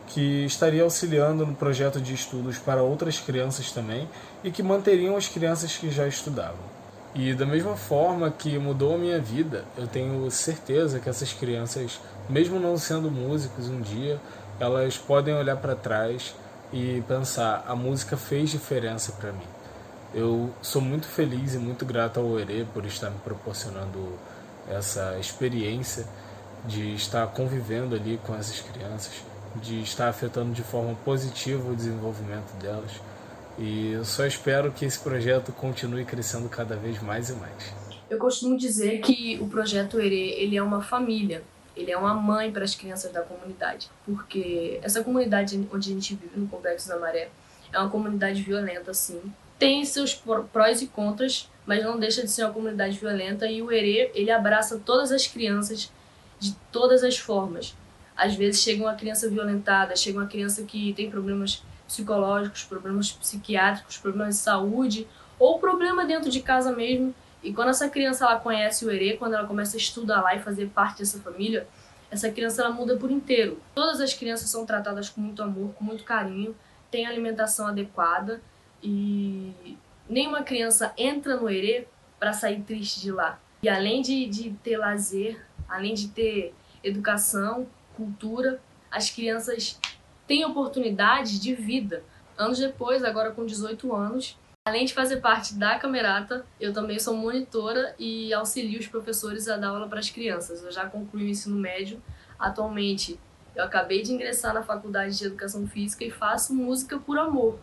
que 0.08 0.46
estaria 0.46 0.84
auxiliando 0.84 1.46
no 1.46 1.56
projeto 1.56 2.00
de 2.00 2.14
estudos 2.14 2.58
para 2.58 2.84
outras 2.84 3.20
crianças 3.20 3.72
também 3.72 4.08
e 4.44 4.52
que 4.52 4.62
manteriam 4.62 5.18
as 5.18 5.28
crianças 5.28 5.76
que 5.76 5.90
já 5.90 6.08
estudavam. 6.08 6.76
E 7.14 7.34
da 7.34 7.46
mesma 7.46 7.76
forma 7.76 8.30
que 8.30 8.58
mudou 8.60 8.96
a 8.96 8.98
minha 8.98 9.20
vida, 9.20 9.64
eu 9.78 9.88
tenho 9.88 10.30
certeza 10.30 11.00
que 11.00 11.10
essas 11.10 11.32
crianças, 11.32 12.00
mesmo 12.30 12.60
não 12.60 12.78
sendo 12.78 13.10
músicos 13.10 13.70
um 13.70 13.82
dia, 13.82 14.20
elas 14.60 14.98
podem 14.98 15.34
olhar 15.34 15.56
para 15.56 15.76
trás 15.76 16.36
e 16.74 17.02
pensar: 17.08 17.64
a 17.68 17.76
música 17.76 18.18
fez 18.18 18.50
diferença 18.50 19.14
para 19.14 19.32
mim. 19.32 19.48
Eu 20.14 20.50
sou 20.62 20.82
muito 20.82 21.08
feliz 21.08 21.54
e 21.54 21.58
muito 21.58 21.86
grato 21.86 22.20
ao 22.20 22.40
Ere 22.40 22.68
por 22.74 22.86
estar 22.86 23.10
me 23.10 23.20
proporcionando 23.20 24.14
essa 24.70 25.18
experiência 25.20 26.06
de 26.68 26.94
estar 26.96 27.26
convivendo 27.28 27.96
ali 27.96 28.20
com 28.24 28.36
essas 28.36 28.62
crianças, 28.62 29.14
de 29.56 29.82
estar 29.82 30.10
afetando 30.10 30.52
de 30.52 30.64
forma 30.64 30.96
positiva 31.06 31.70
o 31.70 31.76
desenvolvimento 31.76 32.54
delas. 32.60 32.92
E 33.58 33.92
eu 33.94 34.04
só 34.04 34.26
espero 34.26 34.72
que 34.72 34.86
esse 34.86 35.00
projeto 35.00 35.52
continue 35.52 36.04
crescendo 36.04 36.50
cada 36.50 36.76
vez 36.76 37.02
mais 37.02 37.30
e 37.30 37.34
mais. 37.34 37.74
Eu 38.10 38.18
costumo 38.18 38.58
dizer 38.58 39.00
que 39.00 39.40
o 39.42 39.48
projeto 39.48 40.00
Ere 40.00 40.32
ele 40.32 40.58
é 40.58 40.62
uma 40.62 40.82
família, 40.82 41.42
ele 41.76 41.92
é 41.92 41.98
uma 41.98 42.14
mãe 42.14 42.52
para 42.52 42.64
as 42.64 42.76
crianças 42.76 43.12
da 43.12 43.22
comunidade, 43.22 43.90
porque 44.06 44.80
essa 44.84 45.04
comunidade 45.04 45.68
onde 45.74 45.90
a 45.90 45.94
gente 45.94 46.16
vive 46.16 46.40
no 46.40 46.48
Complexo 46.48 46.88
da 46.88 47.00
Maré 47.00 47.30
é 47.72 47.80
uma 47.80 47.90
comunidade 47.90 48.42
violenta, 48.42 48.94
sim, 48.94 49.22
tem 49.58 49.84
seus 49.86 50.14
prós 50.52 50.82
e 50.82 50.88
contras, 50.88 51.50
mas 51.66 51.84
não 51.84 51.98
deixa 51.98 52.22
de 52.22 52.30
ser 52.30 52.44
uma 52.44 52.54
comunidade 52.54 52.98
violenta 52.98 53.48
e 53.48 53.62
o 53.62 53.72
Herê, 53.72 54.12
ele 54.14 54.32
abraça 54.32 54.80
todas 54.84 55.12
as 55.12 55.26
crianças 55.26 55.92
de 56.40 56.54
todas 56.72 57.04
as 57.04 57.18
formas. 57.18 57.76
Às 58.16 58.36
vezes 58.36 58.62
chega 58.62 58.84
uma 58.84 58.94
criança 58.94 59.30
violentada, 59.30 59.96
chega 59.96 60.20
uma 60.20 60.28
criança 60.28 60.64
que 60.64 60.94
tem 60.94 61.10
problemas 61.10 61.64
psicológicos, 61.88 62.64
problemas 62.64 63.12
psiquiátricos, 63.12 63.98
problemas 63.98 64.36
de 64.36 64.42
saúde 64.42 65.08
ou 65.38 65.60
problema 65.60 66.06
dentro 66.06 66.30
de 66.30 66.42
casa 66.42 66.72
mesmo. 66.72 67.14
E 67.44 67.54
quando 67.54 67.70
essa 67.70 67.90
criança 67.90 68.26
ela 68.26 68.40
conhece 68.40 68.86
o 68.86 68.92
Herê, 68.92 69.18
quando 69.18 69.34
ela 69.34 69.46
começa 69.46 69.76
a 69.76 69.80
estudar 69.80 70.22
lá 70.22 70.36
e 70.36 70.40
fazer 70.40 70.68
parte 70.70 71.00
dessa 71.00 71.20
família, 71.20 71.68
essa 72.10 72.32
criança 72.32 72.62
ela 72.62 72.72
muda 72.72 72.98
por 72.98 73.12
inteiro. 73.12 73.60
Todas 73.74 74.00
as 74.00 74.14
crianças 74.14 74.50
são 74.50 74.66
tratadas 74.66 75.10
com 75.10 75.22
muito 75.22 75.44
amor, 75.44 75.74
com 75.74 75.84
muito 75.84 76.04
carinho, 76.04 76.56
têm 76.90 77.06
alimentação 77.06 77.68
adequada 77.68 78.42
e 78.82 79.78
nenhuma 80.10 80.44
criança 80.44 80.94
entra 80.98 81.36
no 81.36 81.50
Herê 81.50 81.88
para 82.20 82.34
sair 82.34 82.62
triste 82.62 83.02
de 83.02 83.12
lá. 83.12 83.40
E 83.62 83.70
além 83.70 84.02
de, 84.02 84.26
de 84.28 84.52
ter 84.64 84.78
lazer, 84.78 85.46
além 85.68 85.94
de 85.94 86.10
ter 86.10 86.54
educação, 86.84 87.68
cultura, 87.96 88.62
as 88.92 89.10
crianças 89.10 89.80
têm 90.28 90.46
oportunidade 90.46 91.40
de 91.40 91.54
vida. 91.54 92.04
Anos 92.38 92.60
depois, 92.60 93.04
agora 93.04 93.32
com 93.32 93.46
18 93.46 93.94
anos, 93.96 94.38
além 94.66 94.86
de 94.86 94.94
fazer 94.94 95.18
parte 95.18 95.54
da 95.56 95.78
Camerata, 95.78 96.46
eu 96.60 96.74
também 96.74 97.00
sou 97.00 97.16
monitora 97.16 97.96
e 97.98 98.34
auxilio 98.34 98.80
os 98.80 98.88
professores 98.88 99.48
a 99.48 99.58
dar 99.58 99.70
aula 99.70 99.88
para 99.88 100.00
as 100.00 100.10
crianças. 100.10 100.64
Eu 100.64 100.72
já 100.72 100.86
concluí 100.86 101.26
o 101.26 101.30
ensino 101.30 101.56
médio. 101.56 102.02
Atualmente, 102.38 103.20
eu 103.56 103.64
acabei 103.64 104.02
de 104.02 104.12
ingressar 104.12 104.54
na 104.54 104.64
Faculdade 104.64 105.18
de 105.18 105.26
Educação 105.26 105.66
Física 105.68 106.04
e 106.04 106.12
faço 106.12 106.54
música 106.54 107.00
por 107.00 107.18
amor. 107.18 107.58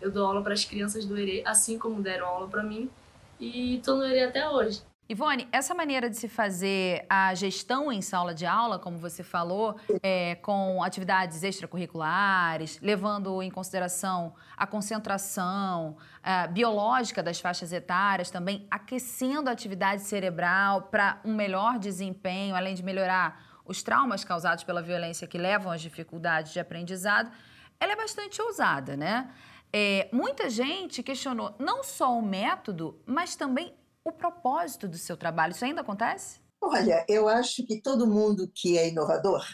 Eu 0.00 0.10
dou 0.10 0.26
aula 0.26 0.42
para 0.42 0.54
as 0.54 0.64
crianças 0.64 1.04
do 1.04 1.16
ERE, 1.16 1.42
assim 1.46 1.78
como 1.78 2.02
deram 2.02 2.26
aula 2.26 2.48
para 2.48 2.62
mim, 2.62 2.90
e 3.38 3.76
estou 3.76 3.96
no 3.96 4.04
ERE 4.04 4.24
até 4.24 4.48
hoje. 4.48 4.82
Ivone, 5.08 5.46
essa 5.52 5.72
maneira 5.72 6.10
de 6.10 6.16
se 6.16 6.28
fazer 6.28 7.06
a 7.08 7.32
gestão 7.32 7.92
em 7.92 8.02
sala 8.02 8.34
de 8.34 8.44
aula, 8.44 8.76
como 8.76 8.98
você 8.98 9.22
falou, 9.22 9.76
é, 10.02 10.34
com 10.36 10.82
atividades 10.82 11.44
extracurriculares, 11.44 12.80
levando 12.80 13.40
em 13.40 13.48
consideração 13.48 14.34
a 14.56 14.66
concentração 14.66 15.96
é, 16.24 16.48
biológica 16.48 17.22
das 17.22 17.38
faixas 17.38 17.72
etárias, 17.72 18.32
também 18.32 18.66
aquecendo 18.68 19.48
a 19.48 19.52
atividade 19.52 20.02
cerebral 20.02 20.82
para 20.82 21.20
um 21.24 21.36
melhor 21.36 21.78
desempenho, 21.78 22.56
além 22.56 22.74
de 22.74 22.82
melhorar 22.82 23.60
os 23.64 23.84
traumas 23.84 24.24
causados 24.24 24.64
pela 24.64 24.82
violência 24.82 25.28
que 25.28 25.38
levam 25.38 25.70
às 25.70 25.80
dificuldades 25.80 26.52
de 26.52 26.58
aprendizado, 26.58 27.30
ela 27.78 27.92
é 27.92 27.96
bastante 27.96 28.42
ousada, 28.42 28.96
né? 28.96 29.30
É, 29.72 30.08
muita 30.12 30.50
gente 30.50 31.00
questionou 31.00 31.54
não 31.60 31.84
só 31.84 32.18
o 32.18 32.22
método, 32.22 33.00
mas 33.06 33.36
também 33.36 33.72
o 34.06 34.12
propósito 34.12 34.86
do 34.86 34.96
seu 34.96 35.16
trabalho. 35.16 35.50
Isso 35.50 35.64
ainda 35.64 35.80
acontece? 35.80 36.40
Olha, 36.62 37.04
eu 37.08 37.28
acho 37.28 37.66
que 37.66 37.82
todo 37.82 38.06
mundo 38.06 38.50
que 38.54 38.78
é 38.78 38.88
inovador, 38.88 39.44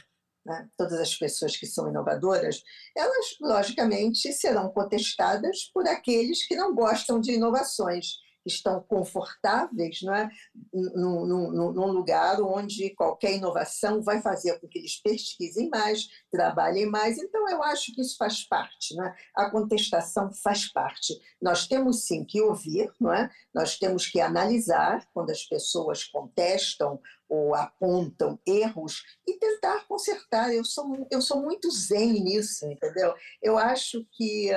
né, 0.44 0.68
todas 0.76 1.00
as 1.00 1.14
pessoas 1.16 1.56
que 1.56 1.66
são 1.66 1.88
inovadoras, 1.88 2.62
elas, 2.96 3.36
logicamente, 3.40 4.30
serão 4.32 4.68
contestadas 4.70 5.70
por 5.72 5.88
aqueles 5.88 6.46
que 6.46 6.54
não 6.54 6.74
gostam 6.74 7.18
de 7.18 7.32
inovações 7.32 8.18
estão 8.44 8.80
confortáveis 8.82 10.02
não 10.02 10.14
é? 10.14 10.28
num, 10.72 11.26
num, 11.26 11.72
num, 11.72 11.92
lugar 11.92 12.40
onde 12.40 12.90
qualquer 12.90 13.34
inovação 13.34 14.02
vai 14.02 14.20
fazer 14.20 14.58
com 14.60 14.68
que 14.68 14.78
eles 14.78 15.00
pesquisem 15.00 15.68
mais, 15.68 16.08
trabalhem 16.30 16.86
mais. 16.86 17.18
Então, 17.18 17.48
eu 17.48 17.62
acho 17.62 17.94
que 17.94 18.00
isso 18.00 18.16
faz 18.16 18.44
parte, 18.44 18.94
não 18.96 19.04
é? 19.04 19.14
a 19.36 19.50
contestação 19.50 20.32
faz 20.32 20.70
parte. 20.72 21.20
Nós 21.40 21.66
temos 21.66 22.04
sim 22.04 22.24
que 22.24 22.40
ouvir, 22.40 22.92
não 23.00 23.12
é? 23.12 23.30
nós 23.54 23.78
temos 23.78 24.06
que 24.06 24.20
analisar 24.20 25.06
quando 25.12 25.30
as 25.30 25.44
pessoas 25.44 26.04
contestam 26.04 27.00
ou 27.28 27.54
apontam 27.54 28.38
erros 28.46 29.02
e 29.26 29.38
tentar 29.38 29.86
consertar. 29.86 30.52
Eu 30.52 30.64
sou, 30.64 31.06
eu 31.10 31.22
sou 31.22 31.40
muito 31.40 31.70
zen 31.70 32.22
nisso, 32.22 32.66
entendeu? 32.66 33.14
Eu 33.42 33.56
acho 33.56 34.06
que 34.12 34.50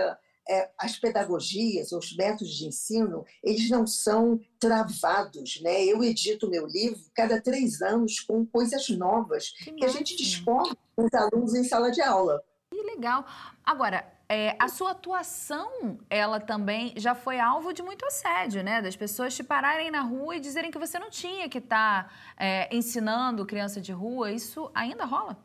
é, 0.47 0.69
as 0.77 0.97
pedagogias, 0.97 1.91
os 1.91 2.15
métodos 2.15 2.53
de 2.53 2.67
ensino, 2.67 3.25
eles 3.43 3.69
não 3.69 3.85
são 3.85 4.39
travados. 4.59 5.61
Né? 5.61 5.85
Eu 5.85 6.03
edito 6.03 6.49
meu 6.49 6.65
livro 6.67 6.99
cada 7.13 7.41
três 7.41 7.81
anos 7.81 8.19
com 8.19 8.45
coisas 8.45 8.87
novas 8.89 9.51
que, 9.51 9.71
que 9.73 9.85
a 9.85 9.89
gente 9.89 10.15
descobre 10.15 10.77
com 10.95 11.05
os 11.05 11.13
alunos 11.13 11.53
em 11.55 11.63
sala 11.63 11.91
de 11.91 12.01
aula. 12.01 12.41
Que 12.71 12.81
legal. 12.81 13.25
Agora, 13.63 14.05
é, 14.27 14.55
a 14.59 14.67
sua 14.67 14.91
atuação, 14.91 15.99
ela 16.09 16.39
também 16.39 16.93
já 16.97 17.13
foi 17.13 17.39
alvo 17.39 17.71
de 17.71 17.83
muito 17.83 18.05
assédio, 18.05 18.63
né? 18.63 18.81
Das 18.81 18.95
pessoas 18.95 19.35
te 19.35 19.43
pararem 19.43 19.91
na 19.91 20.01
rua 20.01 20.35
e 20.35 20.39
dizerem 20.39 20.71
que 20.71 20.79
você 20.79 20.97
não 20.97 21.09
tinha 21.09 21.47
que 21.47 21.59
estar 21.59 22.05
tá, 22.05 22.13
é, 22.37 22.75
ensinando 22.75 23.45
criança 23.45 23.79
de 23.79 23.91
rua. 23.91 24.31
Isso 24.31 24.69
ainda 24.73 25.05
rola? 25.05 25.37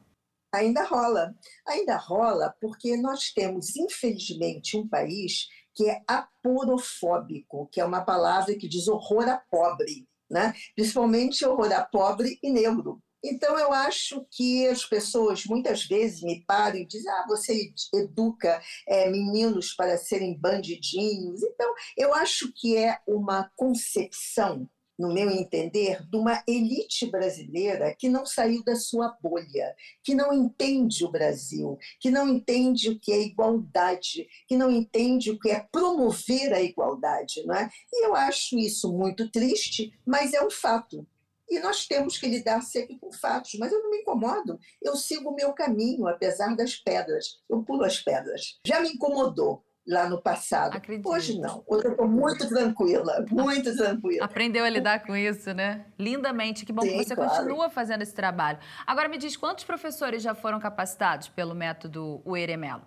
Ainda 0.53 0.85
rola. 0.85 1.35
Ainda 1.67 1.97
rola 1.97 2.55
porque 2.61 2.97
nós 2.97 3.33
temos, 3.33 3.77
infelizmente, 3.77 4.77
um 4.77 4.89
país 4.89 5.49
que 5.75 5.89
é 5.89 6.03
aporofóbico, 6.07 7.69
que 7.73 7.81
é 7.81 7.85
uma 7.85 8.05
palavra 8.05 8.55
que 8.57 8.69
diz 8.69 8.89
horror 8.89 9.29
a 9.29 9.39
pobre, 9.51 10.09
né? 10.29 10.53
principalmente 10.75 11.45
horror 11.45 11.73
a 11.73 11.85
pobre 11.85 12.39
e 12.43 12.51
negro. 12.51 13.01
Então, 13.23 13.59
eu 13.59 13.73
acho 13.73 14.27
que 14.31 14.67
as 14.67 14.85
pessoas 14.85 15.45
muitas 15.45 15.85
vezes 15.85 16.23
me 16.23 16.43
param 16.47 16.79
e 16.79 16.87
dizem: 16.87 17.13
ah, 17.13 17.27
você 17.29 17.71
educa 17.95 18.63
é, 18.89 19.11
meninos 19.11 19.75
para 19.75 19.99
serem 19.99 20.39
bandidinhos. 20.39 21.43
Então, 21.43 21.73
eu 21.97 22.15
acho 22.15 22.51
que 22.55 22.77
é 22.77 22.99
uma 23.07 23.51
concepção 23.55 24.69
no 25.01 25.15
meu 25.15 25.31
entender, 25.31 26.07
de 26.07 26.17
uma 26.17 26.43
elite 26.47 27.07
brasileira 27.07 27.95
que 27.99 28.07
não 28.07 28.27
saiu 28.27 28.63
da 28.63 28.77
sua 28.77 29.17
bolha, 29.23 29.75
que 30.05 30.15
não 30.15 30.31
entende 30.31 31.07
o 31.07 31.11
Brasil, 31.11 31.79
que 31.99 32.11
não 32.11 32.29
entende 32.29 32.91
o 32.91 33.01
que 33.01 33.11
é 33.11 33.23
igualdade, 33.23 34.29
que 34.47 34.59
não 34.59 34.71
entende 34.71 35.31
o 35.31 35.39
que 35.39 35.49
é 35.49 35.67
promover 35.73 36.53
a 36.53 36.61
igualdade. 36.61 37.43
Não 37.47 37.55
é? 37.55 37.71
E 37.91 38.07
eu 38.07 38.15
acho 38.15 38.59
isso 38.59 38.93
muito 38.93 39.31
triste, 39.31 39.91
mas 40.05 40.35
é 40.35 40.45
um 40.45 40.51
fato. 40.51 41.07
E 41.49 41.59
nós 41.59 41.87
temos 41.87 42.19
que 42.19 42.29
lidar 42.29 42.61
sempre 42.61 42.97
com 42.99 43.11
fatos, 43.11 43.55
mas 43.59 43.73
eu 43.73 43.83
não 43.83 43.91
me 43.91 44.03
incomodo. 44.03 44.61
Eu 44.81 44.95
sigo 44.95 45.31
o 45.31 45.35
meu 45.35 45.53
caminho, 45.55 46.07
apesar 46.07 46.55
das 46.55 46.77
pedras. 46.77 47.41
Eu 47.49 47.63
pulo 47.63 47.85
as 47.85 47.99
pedras. 47.99 48.61
Já 48.65 48.81
me 48.81 48.91
incomodou, 48.91 49.65
lá 49.87 50.09
no 50.09 50.21
passado. 50.21 50.77
Acredito. 50.77 51.09
Hoje 51.09 51.39
não. 51.39 51.63
Hoje 51.67 51.87
eu 51.87 51.93
estou 51.93 52.09
muito 52.09 52.49
tranquila, 52.49 53.25
muito 53.31 53.77
tranquila. 53.77 54.25
Aprendeu 54.25 54.65
a 54.65 54.69
lidar 54.69 55.05
com 55.05 55.17
isso, 55.17 55.53
né? 55.53 55.87
Lindamente. 55.99 56.65
Que 56.65 56.73
bom 56.73 56.83
Sim, 56.83 56.91
que 56.91 57.05
você 57.05 57.15
claro. 57.15 57.31
continua 57.31 57.71
fazendo 57.71 58.03
esse 58.03 58.15
trabalho. 58.15 58.59
Agora 58.87 59.09
me 59.09 59.19
diz, 59.19 59.37
quantos 59.37 59.65
professores 59.65 60.23
já 60.23 60.35
foram 60.35 60.61
capacitados 60.61 61.29
pelo 61.29 61.55
método 61.55 62.23
Ueremelo? 62.25 62.83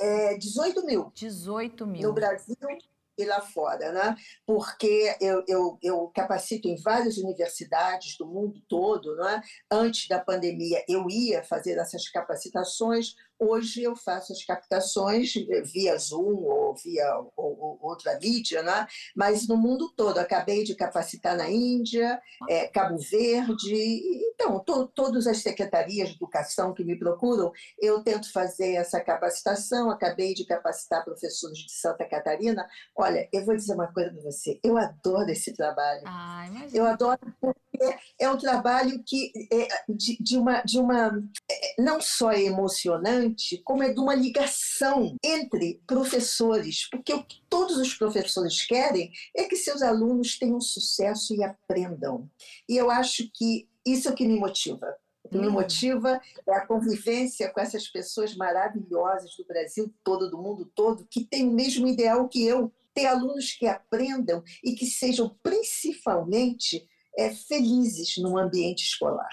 É, 0.00 0.36
18 0.36 0.86
mil. 0.86 1.12
18 1.14 1.86
mil. 1.86 2.02
No 2.02 2.12
Brasil 2.12 2.56
e 3.18 3.24
lá 3.24 3.40
fora, 3.40 3.90
né? 3.90 4.14
porque 4.46 5.16
eu, 5.20 5.42
eu, 5.48 5.78
eu 5.82 6.06
capacito 6.14 6.68
em 6.68 6.80
várias 6.80 7.18
universidades 7.18 8.16
do 8.16 8.24
mundo 8.24 8.62
todo. 8.68 9.16
Né? 9.16 9.42
Antes 9.68 10.06
da 10.06 10.20
pandemia, 10.20 10.84
eu 10.88 11.10
ia 11.10 11.42
fazer 11.42 11.76
essas 11.78 12.08
capacitações, 12.08 13.16
Hoje 13.38 13.82
eu 13.82 13.94
faço 13.94 14.32
as 14.32 14.44
captações 14.44 15.32
via 15.72 15.96
Zoom 15.96 16.44
ou 16.44 16.74
via 16.74 17.16
ou, 17.36 17.58
ou 17.60 17.78
outra 17.80 18.18
mídia, 18.18 18.62
né? 18.62 18.86
mas 19.14 19.46
no 19.46 19.56
mundo 19.56 19.92
todo. 19.96 20.18
Acabei 20.18 20.64
de 20.64 20.74
capacitar 20.74 21.36
na 21.36 21.50
Índia, 21.50 22.20
é, 22.48 22.66
Cabo 22.68 22.98
Verde. 22.98 23.74
Então, 24.34 24.60
to, 24.60 24.86
todas 24.94 25.26
as 25.26 25.38
secretarias 25.38 26.10
de 26.10 26.16
educação 26.16 26.72
que 26.72 26.84
me 26.84 26.98
procuram, 26.98 27.52
eu 27.80 28.02
tento 28.02 28.32
fazer 28.32 28.74
essa 28.74 29.00
capacitação. 29.00 29.90
Acabei 29.90 30.34
de 30.34 30.44
capacitar 30.44 31.04
professores 31.04 31.58
de 31.58 31.72
Santa 31.72 32.04
Catarina. 32.04 32.66
Olha, 32.96 33.28
eu 33.32 33.44
vou 33.44 33.56
dizer 33.56 33.74
uma 33.74 33.92
coisa 33.92 34.10
para 34.10 34.22
você. 34.22 34.58
Eu 34.62 34.76
adoro 34.76 35.30
esse 35.30 35.52
trabalho. 35.52 36.02
Ah, 36.06 36.46
eu 36.72 36.84
adoro 36.84 37.18
é 38.18 38.30
um 38.30 38.36
trabalho 38.36 39.02
que 39.06 39.32
é 39.52 39.68
de, 39.88 40.16
de 40.20 40.36
uma, 40.36 40.60
de 40.62 40.78
uma 40.78 41.22
é, 41.50 41.82
não 41.82 42.00
só 42.00 42.30
é 42.30 42.42
emocionante, 42.42 43.60
como 43.64 43.82
é 43.82 43.92
de 43.92 44.00
uma 44.00 44.14
ligação 44.14 45.16
entre 45.22 45.80
professores, 45.86 46.88
porque 46.90 47.12
o 47.12 47.22
que 47.22 47.42
todos 47.48 47.76
os 47.76 47.94
professores 47.94 48.66
querem 48.66 49.12
é 49.36 49.44
que 49.44 49.56
seus 49.56 49.82
alunos 49.82 50.38
tenham 50.38 50.60
sucesso 50.60 51.34
e 51.34 51.42
aprendam. 51.42 52.28
E 52.68 52.76
eu 52.76 52.90
acho 52.90 53.30
que 53.32 53.68
isso 53.86 54.08
é 54.08 54.12
o 54.12 54.14
que 54.14 54.26
me 54.26 54.38
motiva. 54.38 54.96
O 55.22 55.28
que 55.28 55.38
me 55.38 55.48
hum. 55.48 55.52
motiva 55.52 56.20
é 56.46 56.54
a 56.54 56.66
convivência 56.66 57.50
com 57.50 57.60
essas 57.60 57.86
pessoas 57.88 58.34
maravilhosas 58.34 59.36
do 59.36 59.44
Brasil 59.44 59.92
todo, 60.02 60.30
do 60.30 60.38
mundo 60.38 60.70
todo, 60.74 61.06
que 61.10 61.24
têm 61.24 61.48
o 61.48 61.52
mesmo 61.52 61.86
ideal 61.86 62.28
que 62.28 62.44
eu. 62.44 62.72
Ter 62.94 63.06
alunos 63.06 63.52
que 63.52 63.66
aprendam 63.66 64.42
e 64.64 64.74
que 64.74 64.84
sejam 64.84 65.36
principalmente 65.40 66.88
é, 67.18 67.34
felizes 67.34 68.16
no 68.16 68.38
ambiente 68.38 68.84
escolar. 68.84 69.28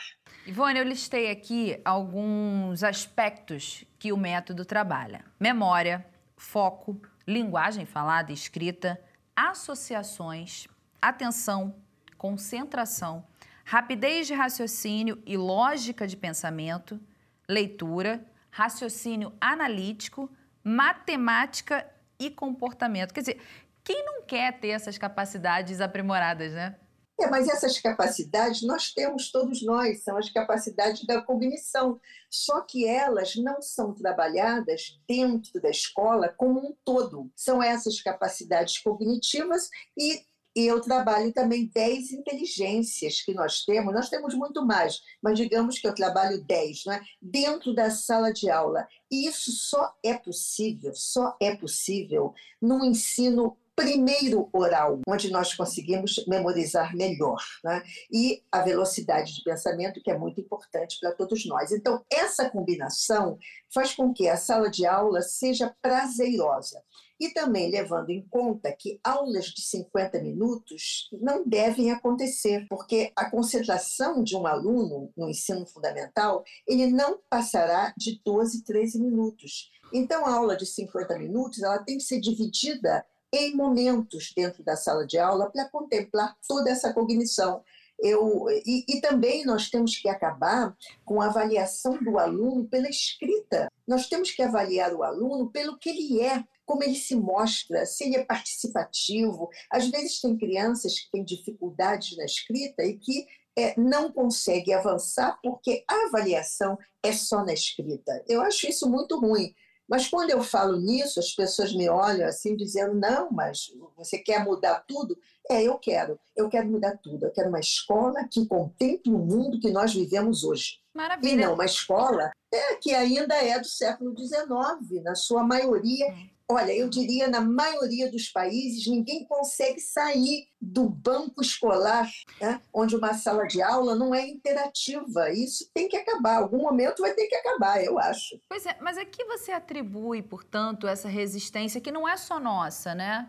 Ivone, 0.48 0.80
eu 0.80 0.84
listei 0.84 1.30
aqui 1.30 1.80
alguns 1.86 2.84
aspectos 2.84 3.86
que 4.00 4.12
o 4.12 4.18
método 4.18 4.66
trabalha: 4.66 5.24
memória, 5.40 6.04
foco, 6.36 7.00
linguagem 7.28 7.86
falada 7.86 8.32
e 8.32 8.34
escrita, 8.34 9.00
associações, 9.36 10.68
atenção, 11.00 11.76
concentração, 12.18 13.24
rapidez 13.64 14.26
de 14.26 14.34
raciocínio 14.34 15.22
e 15.26 15.38
lógica 15.38 16.08
de 16.08 16.18
pensamento, 16.18 17.00
leitura, 17.48 18.26
raciocínio 18.50 19.32
analítico, 19.40 20.30
matemática 20.64 21.86
e 22.20 22.32
comportamento. 22.32 23.14
Quer 23.14 23.20
dizer, 23.20 23.42
quem 23.84 24.04
não 24.04 24.24
quer 24.24 24.60
ter 24.60 24.70
essas 24.70 24.98
capacidades 24.98 25.82
aprimoradas, 25.82 26.54
né? 26.54 26.76
É, 27.20 27.28
mas 27.28 27.48
essas 27.48 27.80
capacidades 27.80 28.62
nós 28.62 28.92
temos 28.92 29.32
todos 29.32 29.64
nós, 29.64 30.04
são 30.04 30.18
as 30.18 30.30
capacidades 30.30 31.06
da 31.06 31.22
cognição, 31.22 32.00
só 32.30 32.60
que 32.62 32.86
elas 32.86 33.36
não 33.38 33.62
são 33.62 33.94
trabalhadas 33.94 35.00
dentro 35.08 35.62
da 35.62 35.70
escola 35.70 36.28
como 36.28 36.60
um 36.60 36.76
todo. 36.84 37.32
São 37.34 37.64
essas 37.64 38.02
capacidades 38.02 38.80
cognitivas 38.80 39.70
e 39.98 40.26
eu 40.56 40.80
trabalho 40.80 41.34
também 41.34 41.70
10 41.74 42.14
inteligências 42.14 43.22
que 43.22 43.34
nós 43.34 43.66
temos. 43.66 43.94
Nós 43.94 44.10
temos 44.10 44.34
muito 44.34 44.66
mais, 44.66 45.02
mas 45.22 45.38
digamos 45.38 45.78
que 45.78 45.88
eu 45.88 45.94
trabalho 45.94 46.42
10, 46.46 46.88
é? 46.88 47.02
dentro 47.22 47.76
da 47.76 47.90
sala 47.90 48.32
de 48.32 48.50
aula. 48.50 48.88
E 49.12 49.28
isso 49.28 49.52
só 49.52 49.94
é 50.02 50.14
possível, 50.14 50.94
só 50.96 51.36
é 51.42 51.56
possível 51.56 52.34
num 52.62 52.86
ensino 52.86 53.58
primeiro 53.76 54.50
oral, 54.54 55.02
onde 55.08 55.30
nós 55.30 55.54
conseguimos 55.54 56.24
memorizar 56.28 56.96
melhor, 56.96 57.44
né? 57.64 57.84
e 58.12 58.42
a 58.52 58.62
velocidade 58.62 59.36
de 59.36 59.44
pensamento, 59.44 60.02
que 60.02 60.10
é 60.10 60.18
muito 60.18 60.40
importante 60.40 60.98
para 61.00 61.12
todos 61.12 61.46
nós. 61.46 61.72
Então, 61.72 62.04
essa 62.10 62.50
combinação 62.50 63.38
faz 63.74 63.94
com 63.94 64.14
que 64.14 64.30
a 64.30 64.38
sala 64.38 64.70
de 64.70 64.86
aula 64.86 65.22
seja 65.22 65.76
prazerosa. 65.82 66.82
E 67.18 67.30
também 67.30 67.72
levando 67.72 68.10
em 68.10 68.22
conta 68.28 68.72
que 68.74 69.00
aulas 69.02 69.46
de 69.46 69.62
50 69.62 70.22
minutos 70.22 71.10
não 71.14 71.48
devem 71.48 71.90
acontecer, 71.92 72.66
porque 72.70 73.12
a 73.16 73.30
concentração 73.30 74.22
de 74.22 74.36
um 74.36 74.46
aluno 74.46 75.10
no 75.16 75.30
ensino 75.30 75.66
fundamental, 75.66 76.44
ele 76.68 76.88
não 76.88 77.20
passará 77.30 77.94
de 77.98 78.22
12, 78.24 78.64
13 78.64 79.00
minutos. 79.00 79.72
Então, 79.94 80.26
a 80.26 80.34
aula 80.34 80.58
de 80.58 80.66
50 80.66 81.18
minutos, 81.18 81.64
ela 81.64 81.80
tem 81.80 81.98
que 81.98 82.04
ser 82.04 82.20
dividida 82.20 83.06
em 83.36 83.56
momentos 83.56 84.32
dentro 84.36 84.64
da 84.64 84.76
sala 84.76 85.06
de 85.06 85.18
aula 85.18 85.50
para 85.52 85.70
contemplar 85.70 86.36
toda 86.48 86.70
essa 86.70 86.94
cognição. 86.94 87.64
Eu, 88.00 88.46
e, 88.50 88.84
e, 88.88 89.02
também 89.02 89.46
nós 89.46 89.70
temos 89.70 89.98
que 89.98 90.10
acabar 90.10 90.76
com 91.06 91.22
a 91.22 91.28
avaliação 91.28 91.98
do 92.04 92.20
aluno 92.20 92.68
pela 92.68 92.90
escrita. 92.90 93.72
Nós 93.88 94.08
temos 94.10 94.32
que 94.32 94.42
avaliar 94.42 94.94
o 94.94 95.02
aluno 95.02 95.50
pelo 95.50 95.78
que 95.78 95.90
ele 95.90 96.22
é, 96.22 96.44
como 96.66 96.84
ele 96.84 96.96
se 96.96 97.16
mostra, 97.16 97.86
se 97.86 98.04
ele 98.04 98.18
é 98.18 98.26
participativo. 98.26 99.50
Às 99.72 99.88
vezes 99.88 100.20
tem 100.20 100.38
crianças 100.38 101.00
que 101.00 101.12
têm 101.12 101.24
dificuldades 101.24 102.18
na 102.18 102.26
escrita 102.26 102.84
e 102.84 102.98
que 102.98 103.26
é, 103.58 103.80
não 103.80 104.12
conseguem 104.12 104.74
avançar 104.74 105.40
porque 105.42 105.86
a 105.88 106.08
avaliação 106.08 106.78
é 107.02 107.14
só 107.14 107.46
na 107.46 107.54
escrita. 107.54 108.24
Eu 108.28 108.42
acho 108.42 108.68
isso 108.68 108.90
muito 108.90 109.18
ruim. 109.18 109.56
Mas 109.88 110.08
quando 110.08 110.32
eu 110.32 110.42
falo 110.42 110.78
nisso, 110.78 111.20
as 111.20 111.32
pessoas 111.32 111.74
me 111.74 111.88
olham 111.88 112.28
assim, 112.28 112.56
dizendo: 112.56 112.96
não, 112.96 113.32
mas 113.32 113.72
você 113.96 114.18
quer 114.18 114.44
mudar 114.44 114.84
tudo? 114.88 115.18
É, 115.50 115.62
eu 115.64 115.78
quero. 115.78 116.20
Eu 116.36 116.50
quero 116.50 116.68
mudar 116.68 116.98
tudo. 116.98 117.26
Eu 117.26 117.32
quero 117.32 117.50
uma 117.50 117.60
escola 117.60 118.28
que 118.28 118.46
contemple 118.48 119.14
o 119.14 119.20
mundo 119.20 119.60
que 119.60 119.70
nós 119.70 119.94
vivemos 119.94 120.44
hoje. 120.44 120.80
Maravilha. 120.94 121.34
E 121.34 121.36
não 121.36 121.54
uma 121.54 121.66
escola 121.66 122.32
é, 122.52 122.76
que 122.76 122.94
ainda 122.94 123.36
é 123.36 123.60
do 123.60 123.68
século 123.68 124.16
XIX, 124.18 125.04
na 125.04 125.14
sua 125.14 125.44
maioria, 125.44 126.08
hum. 126.08 126.30
Olha, 126.50 126.72
eu 126.72 126.88
diria 126.88 127.28
na 127.28 127.42
maioria 127.42 128.12
dos 128.12 128.30
países 128.30 128.86
ninguém 128.86 129.26
consegue 129.26 129.80
sair 129.80 130.48
do 130.62 130.88
banco 130.88 131.42
escolar, 131.42 132.08
né, 132.40 132.62
onde 132.72 132.96
uma 132.96 133.16
sala 133.16 133.48
de 133.48 133.64
aula 133.64 133.96
não 133.96 134.14
é 134.14 134.28
interativa. 134.28 135.32
Isso 135.32 135.68
tem 135.74 135.90
que 135.90 135.98
acabar. 135.98 136.38
Algum 136.38 136.62
momento 136.62 137.02
vai 137.02 137.16
ter 137.16 137.26
que 137.28 137.36
acabar, 137.36 137.84
eu 137.84 137.98
acho. 137.98 138.40
Pois 138.48 138.64
é, 138.66 138.78
mas 138.80 138.96
a 138.98 139.06
que 139.06 139.26
você 139.26 139.52
atribui, 139.52 140.22
portanto, 140.22 140.88
essa 140.88 141.08
resistência 141.08 141.82
que 141.82 141.92
não 141.92 142.08
é 142.08 142.16
só 142.16 142.40
nossa, 142.40 142.94
né? 142.94 143.28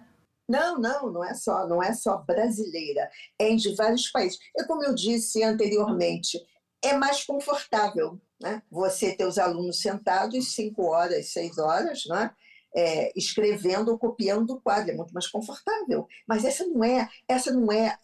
Não, 0.49 0.79
não, 0.79 1.11
não 1.11 1.25
é 1.25 1.35
só, 1.35 1.67
não 1.67 1.83
é 1.83 1.93
só 1.95 2.19
brasileira, 2.19 3.11
é 3.39 3.55
de 3.57 3.75
vários 3.75 4.11
países. 4.11 4.39
É 4.57 4.65
como 4.65 4.85
eu 4.85 4.95
disse 4.95 5.43
anteriormente, 5.43 6.39
é 6.85 6.93
mais 6.93 7.25
confortável, 7.25 8.21
né? 8.41 8.63
Você 8.71 9.17
ter 9.17 9.27
os 9.27 9.39
alunos 9.39 9.81
sentados 9.81 10.55
cinco 10.55 10.85
horas, 10.85 11.33
seis 11.33 11.59
horas, 11.59 12.05
né? 12.07 12.31
É, 12.77 13.11
escrevendo 13.17 13.91
ou 13.91 13.99
copiando 13.99 14.51
o 14.51 14.61
quadro, 14.61 14.91
é 14.93 14.95
muito 14.95 15.15
mais 15.15 15.27
confortável. 15.27 16.07
Mas 16.29 16.45
essa 16.45 16.67
não 16.67 16.85
é, 16.85 17.09
essa 17.27 17.51
não 17.51 17.73
é 17.73 17.99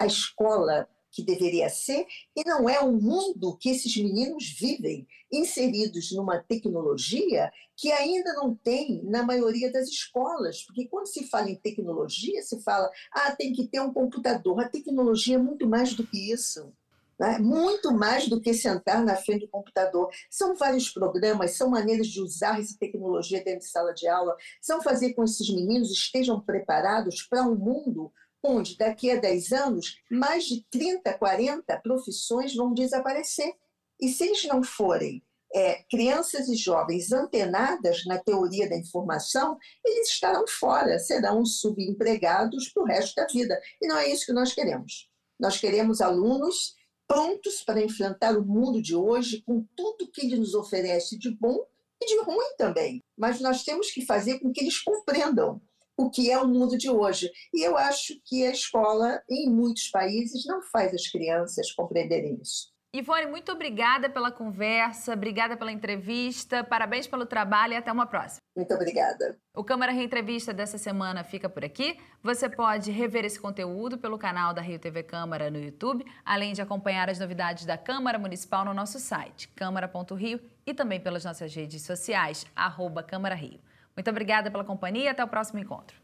a 0.00 0.06
escola 0.06 0.88
que 1.12 1.22
deveria 1.22 1.68
ser 1.68 2.06
e 2.34 2.42
não 2.44 2.68
é 2.68 2.80
o 2.80 2.90
mundo 2.90 3.56
que 3.56 3.68
esses 3.68 3.96
meninos 3.96 4.56
vivem, 4.58 5.06
inseridos 5.30 6.10
numa 6.12 6.38
tecnologia 6.38 7.52
que 7.76 7.92
ainda 7.92 8.32
não 8.34 8.54
tem 8.54 9.02
na 9.04 9.22
maioria 9.22 9.70
das 9.70 9.88
escolas, 9.88 10.62
porque 10.62 10.88
quando 10.88 11.06
se 11.06 11.24
fala 11.28 11.50
em 11.50 11.56
tecnologia, 11.56 12.42
se 12.42 12.60
fala, 12.62 12.90
ah, 13.12 13.34
tem 13.36 13.52
que 13.52 13.68
ter 13.68 13.80
um 13.80 13.92
computador. 13.92 14.58
A 14.60 14.68
tecnologia 14.68 15.36
é 15.36 15.38
muito 15.38 15.68
mais 15.68 15.94
do 15.94 16.06
que 16.06 16.32
isso 16.32 16.72
né? 17.18 17.38
muito 17.38 17.92
mais 17.92 18.28
do 18.28 18.40
que 18.40 18.54
sentar 18.54 19.04
na 19.04 19.16
frente 19.16 19.46
do 19.46 19.50
computador. 19.50 20.10
São 20.30 20.54
vários 20.54 20.88
programas, 20.90 21.52
são 21.52 21.70
maneiras 21.70 22.08
de 22.08 22.20
usar 22.20 22.60
essa 22.60 22.76
tecnologia 22.78 23.42
dentro 23.42 23.60
de 23.60 23.70
sala 23.70 23.92
de 23.92 24.06
aula, 24.06 24.36
são 24.60 24.82
fazer 24.82 25.14
com 25.14 25.24
que 25.24 25.30
esses 25.30 25.48
meninos 25.48 25.90
estejam 25.90 26.40
preparados 26.40 27.22
para 27.22 27.42
um 27.42 27.54
mundo 27.54 28.12
onde 28.42 28.76
daqui 28.76 29.10
a 29.10 29.16
10 29.16 29.52
anos 29.52 29.96
mais 30.10 30.44
de 30.44 30.64
30, 30.70 31.14
40 31.14 31.78
profissões 31.78 32.54
vão 32.54 32.74
desaparecer. 32.74 33.54
E 34.00 34.08
se 34.08 34.24
eles 34.24 34.44
não 34.44 34.62
forem 34.62 35.22
é, 35.54 35.84
crianças 35.88 36.48
e 36.48 36.56
jovens 36.56 37.12
antenadas 37.12 38.04
na 38.06 38.18
teoria 38.18 38.68
da 38.68 38.76
informação, 38.76 39.56
eles 39.84 40.10
estarão 40.10 40.44
fora, 40.46 40.98
serão 40.98 41.44
subempregados 41.44 42.68
para 42.68 42.82
o 42.82 42.86
resto 42.86 43.14
da 43.14 43.26
vida. 43.26 43.58
E 43.80 43.86
não 43.86 43.96
é 43.96 44.10
isso 44.10 44.26
que 44.26 44.32
nós 44.32 44.52
queremos. 44.52 45.08
Nós 45.38 45.58
queremos 45.58 46.00
alunos 46.00 46.74
prontos 47.06 47.62
para 47.62 47.82
enfrentar 47.82 48.36
o 48.36 48.44
mundo 48.44 48.82
de 48.82 48.94
hoje 48.94 49.42
com 49.42 49.66
tudo 49.76 50.10
que 50.10 50.26
ele 50.26 50.36
nos 50.36 50.54
oferece 50.54 51.18
de 51.18 51.30
bom 51.30 51.64
e 52.02 52.06
de 52.06 52.20
ruim 52.22 52.56
também. 52.58 53.02
Mas 53.16 53.40
nós 53.40 53.64
temos 53.64 53.90
que 53.90 54.04
fazer 54.04 54.40
com 54.40 54.52
que 54.52 54.60
eles 54.60 54.80
compreendam 54.80 55.60
o 55.96 56.10
que 56.10 56.30
é 56.30 56.38
o 56.38 56.48
mundo 56.48 56.76
de 56.76 56.90
hoje. 56.90 57.30
E 57.52 57.62
eu 57.62 57.76
acho 57.76 58.20
que 58.24 58.44
a 58.44 58.50
escola, 58.50 59.22
em 59.30 59.48
muitos 59.48 59.88
países, 59.90 60.44
não 60.44 60.60
faz 60.62 60.92
as 60.92 61.06
crianças 61.08 61.70
compreenderem 61.72 62.38
isso. 62.42 62.73
Ivone, 62.96 63.26
muito 63.26 63.50
obrigada 63.50 64.08
pela 64.08 64.30
conversa, 64.30 65.14
obrigada 65.14 65.56
pela 65.56 65.72
entrevista, 65.72 66.62
parabéns 66.62 67.08
pelo 67.08 67.26
trabalho 67.26 67.72
e 67.72 67.76
até 67.76 67.90
uma 67.90 68.06
próxima. 68.06 68.38
Muito 68.56 68.72
obrigada. 68.72 69.36
O 69.52 69.64
Câmara 69.64 69.90
Reentrevista 69.90 70.54
dessa 70.54 70.78
semana 70.78 71.24
fica 71.24 71.48
por 71.48 71.64
aqui. 71.64 71.98
Você 72.22 72.48
pode 72.48 72.92
rever 72.92 73.24
esse 73.24 73.40
conteúdo 73.40 73.98
pelo 73.98 74.16
canal 74.16 74.54
da 74.54 74.62
Rio 74.62 74.78
TV 74.78 75.02
Câmara 75.02 75.50
no 75.50 75.58
YouTube, 75.58 76.06
além 76.24 76.52
de 76.52 76.62
acompanhar 76.62 77.10
as 77.10 77.18
novidades 77.18 77.66
da 77.66 77.76
Câmara 77.76 78.16
Municipal 78.16 78.64
no 78.64 78.72
nosso 78.72 79.00
site, 79.00 79.48
câmara.rio, 79.48 80.40
e 80.64 80.72
também 80.72 81.00
pelas 81.00 81.24
nossas 81.24 81.52
redes 81.52 81.82
sociais, 81.82 82.46
arroba 82.54 83.02
Câmara 83.02 83.34
Rio. 83.34 83.58
Muito 83.96 84.08
obrigada 84.08 84.52
pela 84.52 84.62
companhia 84.62 85.06
e 85.06 85.08
até 85.08 85.24
o 85.24 85.28
próximo 85.28 85.58
encontro. 85.58 86.03